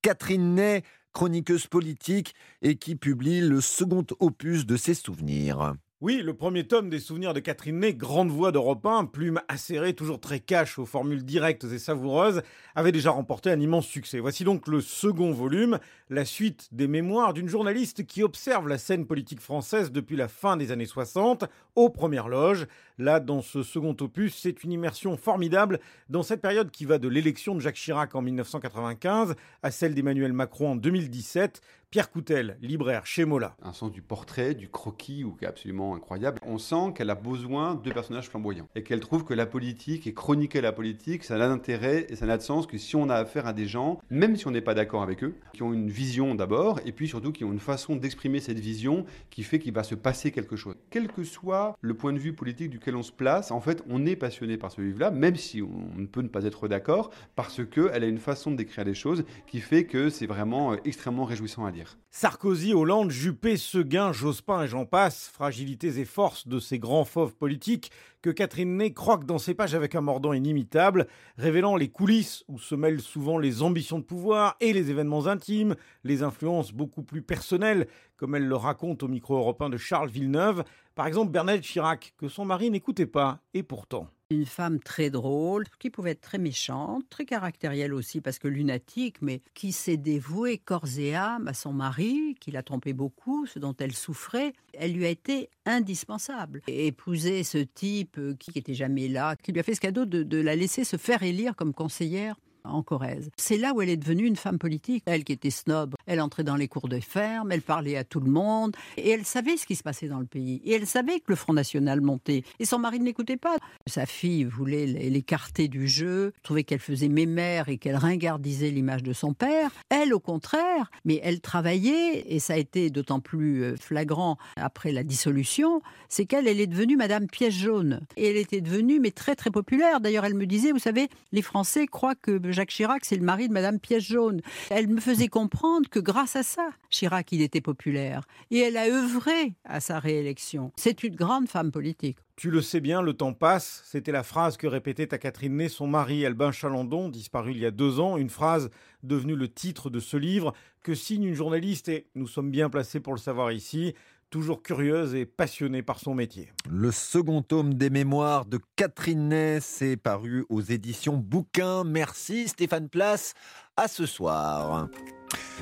Catherine 0.00 0.54
Ney, 0.54 0.82
chroniqueuse 1.12 1.66
politique 1.66 2.34
et 2.62 2.76
qui 2.76 2.96
publie 2.96 3.42
le 3.42 3.60
second 3.60 4.06
opus 4.18 4.64
de 4.64 4.78
ses 4.78 4.94
souvenirs. 4.94 5.74
Oui, 6.04 6.20
le 6.22 6.34
premier 6.34 6.64
tome 6.64 6.90
des 6.90 6.98
souvenirs 6.98 7.32
de 7.32 7.40
Catherine 7.40 7.78
Ney, 7.80 7.94
grande 7.94 8.28
voix 8.28 8.52
d'Europe 8.52 8.84
1, 8.84 9.06
plume 9.06 9.40
acérée, 9.48 9.94
toujours 9.94 10.20
très 10.20 10.38
cash 10.38 10.78
aux 10.78 10.84
formules 10.84 11.24
directes 11.24 11.64
et 11.64 11.78
savoureuses, 11.78 12.42
avait 12.74 12.92
déjà 12.92 13.10
remporté 13.10 13.50
un 13.50 13.58
immense 13.58 13.86
succès. 13.86 14.18
Voici 14.18 14.44
donc 14.44 14.68
le 14.68 14.82
second 14.82 15.32
volume, 15.32 15.78
la 16.10 16.24
suite 16.24 16.68
des 16.72 16.86
mémoires 16.86 17.32
d'une 17.32 17.48
journaliste 17.48 18.06
qui 18.06 18.22
observe 18.22 18.68
la 18.68 18.78
scène 18.78 19.06
politique 19.06 19.40
française 19.40 19.90
depuis 19.90 20.16
la 20.16 20.28
fin 20.28 20.56
des 20.56 20.70
années 20.70 20.86
60, 20.86 21.44
aux 21.76 21.90
premières 21.90 22.28
loges. 22.28 22.66
Là, 22.98 23.20
dans 23.20 23.42
ce 23.42 23.62
second 23.62 23.96
opus, 24.00 24.36
c'est 24.36 24.62
une 24.62 24.72
immersion 24.72 25.16
formidable 25.16 25.80
dans 26.08 26.22
cette 26.22 26.40
période 26.40 26.70
qui 26.70 26.84
va 26.84 26.98
de 26.98 27.08
l'élection 27.08 27.54
de 27.54 27.60
Jacques 27.60 27.74
Chirac 27.76 28.14
en 28.14 28.22
1995 28.22 29.34
à 29.62 29.70
celle 29.70 29.94
d'Emmanuel 29.94 30.32
Macron 30.32 30.72
en 30.72 30.76
2017. 30.76 31.60
Pierre 31.94 32.10
Coutel, 32.10 32.56
libraire 32.60 33.06
chez 33.06 33.24
Mola. 33.24 33.54
Un 33.62 33.72
sens 33.72 33.92
du 33.92 34.02
portrait, 34.02 34.54
du 34.54 34.68
croquis, 34.68 35.22
ou 35.22 35.30
qui 35.36 35.44
est 35.44 35.48
absolument 35.48 35.94
incroyable. 35.94 36.40
On 36.44 36.58
sent 36.58 36.92
qu'elle 36.96 37.08
a 37.08 37.14
besoin 37.14 37.76
de 37.76 37.92
personnages 37.92 38.28
flamboyants 38.28 38.68
et 38.74 38.82
qu'elle 38.82 38.98
trouve 38.98 39.24
que 39.24 39.32
la 39.32 39.46
politique 39.46 40.08
et 40.08 40.12
chroniquer 40.12 40.60
la 40.60 40.72
politique, 40.72 41.22
ça 41.22 41.38
n'a 41.38 41.46
d'intérêt 41.46 42.06
et 42.08 42.16
ça 42.16 42.26
n'a 42.26 42.36
de 42.36 42.42
sens 42.42 42.66
que 42.66 42.78
si 42.78 42.96
on 42.96 43.08
a 43.10 43.14
affaire 43.14 43.46
à 43.46 43.52
des 43.52 43.66
gens, 43.66 44.00
même 44.10 44.34
si 44.34 44.48
on 44.48 44.50
n'est 44.50 44.60
pas 44.60 44.74
d'accord 44.74 45.04
avec 45.04 45.22
eux, 45.22 45.36
qui 45.52 45.62
ont 45.62 45.72
une 45.72 45.88
vision 45.94 46.34
d'abord 46.34 46.80
et 46.84 46.92
puis 46.92 47.08
surtout 47.08 47.32
qui 47.32 47.44
ont 47.44 47.52
une 47.52 47.60
façon 47.60 47.96
d'exprimer 47.96 48.40
cette 48.40 48.58
vision 48.58 49.06
qui 49.30 49.42
fait 49.42 49.58
qu'il 49.58 49.72
va 49.72 49.84
se 49.84 49.94
passer 49.94 50.30
quelque 50.32 50.56
chose. 50.56 50.74
Quel 50.90 51.08
que 51.08 51.24
soit 51.24 51.76
le 51.80 51.94
point 51.94 52.12
de 52.12 52.18
vue 52.18 52.32
politique 52.32 52.70
duquel 52.70 52.96
on 52.96 53.02
se 53.02 53.12
place, 53.12 53.50
en 53.50 53.60
fait, 53.60 53.82
on 53.88 54.04
est 54.04 54.16
passionné 54.16 54.58
par 54.58 54.72
ce 54.72 54.80
livre-là, 54.80 55.10
même 55.10 55.36
si 55.36 55.62
on 55.62 55.98
ne 55.98 56.06
peut 56.06 56.22
ne 56.22 56.28
pas 56.28 56.44
être 56.44 56.68
d'accord, 56.68 57.10
parce 57.36 57.64
qu'elle 57.64 58.04
a 58.04 58.06
une 58.06 58.18
façon 58.18 58.50
de 58.50 58.56
décrire 58.56 58.84
les 58.84 58.94
choses 58.94 59.24
qui 59.46 59.60
fait 59.60 59.84
que 59.84 60.10
c'est 60.10 60.26
vraiment 60.26 60.72
euh, 60.72 60.76
extrêmement 60.84 61.24
réjouissant 61.24 61.64
à 61.64 61.70
lire. 61.70 61.96
Sarkozy, 62.16 62.74
Hollande, 62.74 63.10
Juppé, 63.10 63.56
Seguin, 63.56 64.12
Jospin 64.12 64.62
et 64.62 64.68
j'en 64.68 64.86
passe, 64.86 65.28
fragilités 65.34 65.98
et 65.98 66.04
forces 66.04 66.46
de 66.46 66.60
ces 66.60 66.78
grands 66.78 67.04
fauves 67.04 67.34
politiques 67.34 67.90
que 68.22 68.30
Catherine 68.30 68.76
Ney 68.76 68.92
croque 68.92 69.24
dans 69.24 69.38
ses 69.38 69.52
pages 69.52 69.74
avec 69.74 69.96
un 69.96 70.00
mordant 70.00 70.32
inimitable, 70.32 71.08
révélant 71.38 71.74
les 71.74 71.88
coulisses 71.88 72.44
où 72.46 72.60
se 72.60 72.76
mêlent 72.76 73.00
souvent 73.00 73.36
les 73.36 73.62
ambitions 73.62 73.98
de 73.98 74.04
pouvoir 74.04 74.54
et 74.60 74.72
les 74.72 74.92
événements 74.92 75.26
intimes, 75.26 75.74
les 76.04 76.22
influences 76.22 76.70
beaucoup 76.70 77.02
plus 77.02 77.20
personnelles, 77.20 77.88
comme 78.16 78.36
elle 78.36 78.46
le 78.46 78.54
raconte 78.54 79.02
au 79.02 79.08
micro 79.08 79.36
européen 79.36 79.68
de 79.68 79.76
Charles 79.76 80.08
Villeneuve, 80.08 80.62
par 80.94 81.08
exemple 81.08 81.32
Bernadette 81.32 81.64
Chirac, 81.64 82.14
que 82.16 82.28
son 82.28 82.44
mari 82.44 82.70
n'écoutait 82.70 83.06
pas, 83.06 83.40
et 83.54 83.64
pourtant. 83.64 84.08
Une 84.30 84.46
femme 84.46 84.80
très 84.80 85.10
drôle, 85.10 85.64
qui 85.78 85.90
pouvait 85.90 86.12
être 86.12 86.20
très 86.20 86.38
méchante, 86.38 87.04
très 87.10 87.24
caractérielle 87.24 87.92
aussi 87.92 88.20
parce 88.20 88.38
que 88.38 88.48
lunatique, 88.48 89.20
mais 89.20 89.40
qui 89.52 89.72
s'est 89.72 89.96
dévouée 89.96 90.58
corps 90.58 90.98
et 90.98 91.14
âme 91.14 91.46
à 91.48 91.54
son 91.54 91.72
mari, 91.72 92.34
qui 92.40 92.50
l'a 92.50 92.62
trompé 92.62 92.92
beaucoup, 92.92 93.46
ce 93.46 93.58
dont 93.58 93.74
elle 93.78 93.94
souffrait. 93.94 94.52
Elle 94.72 94.92
lui 94.92 95.04
a 95.04 95.10
été 95.10 95.50
indispensable. 95.66 96.62
épouser 96.66 97.44
ce 97.44 97.58
type 97.58 98.18
euh, 98.18 98.34
qui 98.34 98.52
n'était 98.54 98.74
jamais 98.74 99.08
là, 99.08 99.36
qui 99.36 99.52
lui 99.52 99.60
a 99.60 99.62
fait 99.62 99.74
ce 99.74 99.80
cadeau 99.80 100.04
de, 100.04 100.22
de 100.22 100.38
la 100.38 100.56
laisser 100.56 100.84
se 100.84 100.96
faire 100.96 101.22
élire 101.22 101.54
comme 101.54 101.74
conseillère 101.74 102.36
en 102.64 102.82
Corrèze. 102.82 103.30
C'est 103.36 103.58
là 103.58 103.72
où 103.74 103.82
elle 103.82 103.90
est 103.90 103.96
devenue 103.96 104.26
une 104.26 104.36
femme 104.36 104.58
politique. 104.58 105.02
Elle 105.06 105.24
qui 105.24 105.32
était 105.32 105.50
snob, 105.50 105.94
elle 106.06 106.20
entrait 106.20 106.44
dans 106.44 106.56
les 106.56 106.68
cours 106.68 106.88
de 106.88 107.00
ferme, 107.00 107.52
elle 107.52 107.62
parlait 107.62 107.96
à 107.96 108.04
tout 108.04 108.20
le 108.20 108.30
monde, 108.30 108.76
et 108.96 109.10
elle 109.10 109.24
savait 109.24 109.56
ce 109.56 109.66
qui 109.66 109.76
se 109.76 109.82
passait 109.82 110.08
dans 110.08 110.20
le 110.20 110.26
pays. 110.26 110.60
Et 110.64 110.72
elle 110.72 110.86
savait 110.86 111.18
que 111.20 111.26
le 111.28 111.36
Front 111.36 111.52
National 111.52 112.00
montait. 112.00 112.42
Et 112.58 112.64
son 112.64 112.78
mari 112.78 113.00
ne 113.00 113.04
l'écoutait 113.04 113.36
pas. 113.36 113.56
Sa 113.86 114.06
fille 114.06 114.44
voulait 114.44 114.86
l'écarter 114.86 115.68
du 115.68 115.88
jeu, 115.88 116.32
trouvait 116.42 116.64
qu'elle 116.64 116.80
faisait 116.80 117.08
mémère 117.08 117.68
et 117.68 117.78
qu'elle 117.78 117.96
ringardisait 117.96 118.70
l'image 118.70 119.02
de 119.02 119.12
son 119.12 119.34
père. 119.34 119.70
Elle, 119.90 120.14
au 120.14 120.20
contraire, 120.20 120.90
mais 121.04 121.20
elle 121.22 121.40
travaillait, 121.40 122.24
et 122.34 122.38
ça 122.38 122.54
a 122.54 122.56
été 122.56 122.90
d'autant 122.90 123.20
plus 123.20 123.62
euh, 123.62 123.76
flagrant 123.76 124.38
après 124.56 124.92
la 124.92 125.02
dissolution, 125.02 125.82
c'est 126.08 126.26
qu'elle, 126.26 126.48
elle 126.48 126.60
est 126.60 126.66
devenue 126.66 126.96
Madame 126.96 127.26
Pièce 127.26 127.54
Jaune. 127.54 128.00
Et 128.16 128.30
elle 128.30 128.36
était 128.36 128.60
devenue, 128.60 129.00
mais 129.00 129.10
très 129.10 129.34
très 129.34 129.50
populaire. 129.50 130.00
D'ailleurs, 130.00 130.24
elle 130.24 130.34
me 130.34 130.46
disait, 130.46 130.72
vous 130.72 130.78
savez, 130.78 131.08
les 131.32 131.42
Français 131.42 131.86
croient 131.86 132.14
que 132.14 132.38
Jacques 132.54 132.70
Chirac, 132.70 133.04
c'est 133.04 133.16
le 133.16 133.24
mari 133.24 133.48
de 133.48 133.52
Madame 133.52 133.78
Pièce 133.78 134.04
Jaune. 134.04 134.40
Elle 134.70 134.88
me 134.88 135.00
faisait 135.00 135.28
comprendre 135.28 135.88
que 135.90 135.98
grâce 135.98 136.36
à 136.36 136.42
ça, 136.42 136.70
Chirac, 136.88 137.32
il 137.32 137.42
était 137.42 137.60
populaire. 137.60 138.22
Et 138.50 138.58
elle 138.58 138.76
a 138.76 138.86
œuvré 138.86 139.54
à 139.64 139.80
sa 139.80 139.98
réélection. 139.98 140.72
C'est 140.76 141.02
une 141.02 141.16
grande 141.16 141.48
femme 141.48 141.70
politique. 141.70 142.18
Tu 142.36 142.50
le 142.50 142.62
sais 142.62 142.80
bien, 142.80 143.02
le 143.02 143.12
temps 143.12 143.32
passe. 143.32 143.82
C'était 143.84 144.12
la 144.12 144.22
phrase 144.22 144.56
que 144.56 144.66
répétait 144.66 145.14
à 145.14 145.18
Catherine 145.18 145.56
Ney 145.56 145.68
son 145.68 145.86
mari 145.86 146.24
Albin 146.26 146.50
Chalandon, 146.50 147.08
disparu 147.08 147.52
il 147.52 147.58
y 147.58 147.66
a 147.66 147.70
deux 147.70 148.00
ans. 148.00 148.16
Une 148.16 148.30
phrase 148.30 148.70
devenue 149.02 149.36
le 149.36 149.48
titre 149.48 149.90
de 149.90 150.00
ce 150.00 150.16
livre 150.16 150.52
que 150.82 150.94
signe 150.94 151.24
une 151.24 151.34
journaliste, 151.34 151.88
et 151.88 152.06
nous 152.14 152.26
sommes 152.26 152.50
bien 152.50 152.70
placés 152.70 153.00
pour 153.00 153.14
le 153.14 153.18
savoir 153.18 153.52
ici, 153.52 153.94
toujours 154.34 154.64
curieuse 154.64 155.14
et 155.14 155.26
passionnée 155.26 155.82
par 155.82 156.00
son 156.00 156.12
métier. 156.12 156.50
Le 156.68 156.90
second 156.90 157.40
tome 157.40 157.74
des 157.74 157.88
mémoires 157.88 158.46
de 158.46 158.58
Catherine 158.74 159.28
Ney 159.28 159.60
est 159.80 159.96
paru 159.96 160.44
aux 160.48 160.60
éditions 160.60 161.16
Bouquin. 161.16 161.84
Merci 161.84 162.48
Stéphane 162.48 162.88
Place. 162.88 163.34
À 163.76 163.86
ce 163.86 164.06
soir. 164.06 164.88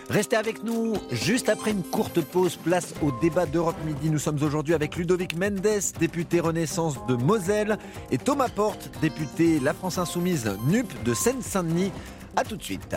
Restez 0.08 0.36
avec 0.36 0.64
nous 0.64 0.94
juste 1.10 1.50
après 1.50 1.72
une 1.72 1.82
courte 1.82 2.22
pause, 2.22 2.56
place 2.56 2.94
au 3.02 3.12
débat 3.20 3.44
d'Europe 3.44 3.76
Midi. 3.84 4.08
Nous 4.08 4.18
sommes 4.18 4.42
aujourd'hui 4.42 4.72
avec 4.72 4.96
Ludovic 4.96 5.36
Mendes, 5.36 5.92
député 6.00 6.40
Renaissance 6.40 6.96
de 7.06 7.14
Moselle, 7.14 7.76
et 8.10 8.16
Thomas 8.16 8.48
Porte, 8.48 8.90
député 9.02 9.60
La 9.60 9.74
France 9.74 9.98
Insoumise 9.98 10.50
NUP 10.66 10.90
de 11.04 11.12
Seine-Saint-Denis. 11.12 11.92
A 12.36 12.42
tout 12.44 12.56
de 12.56 12.62
suite. 12.62 12.96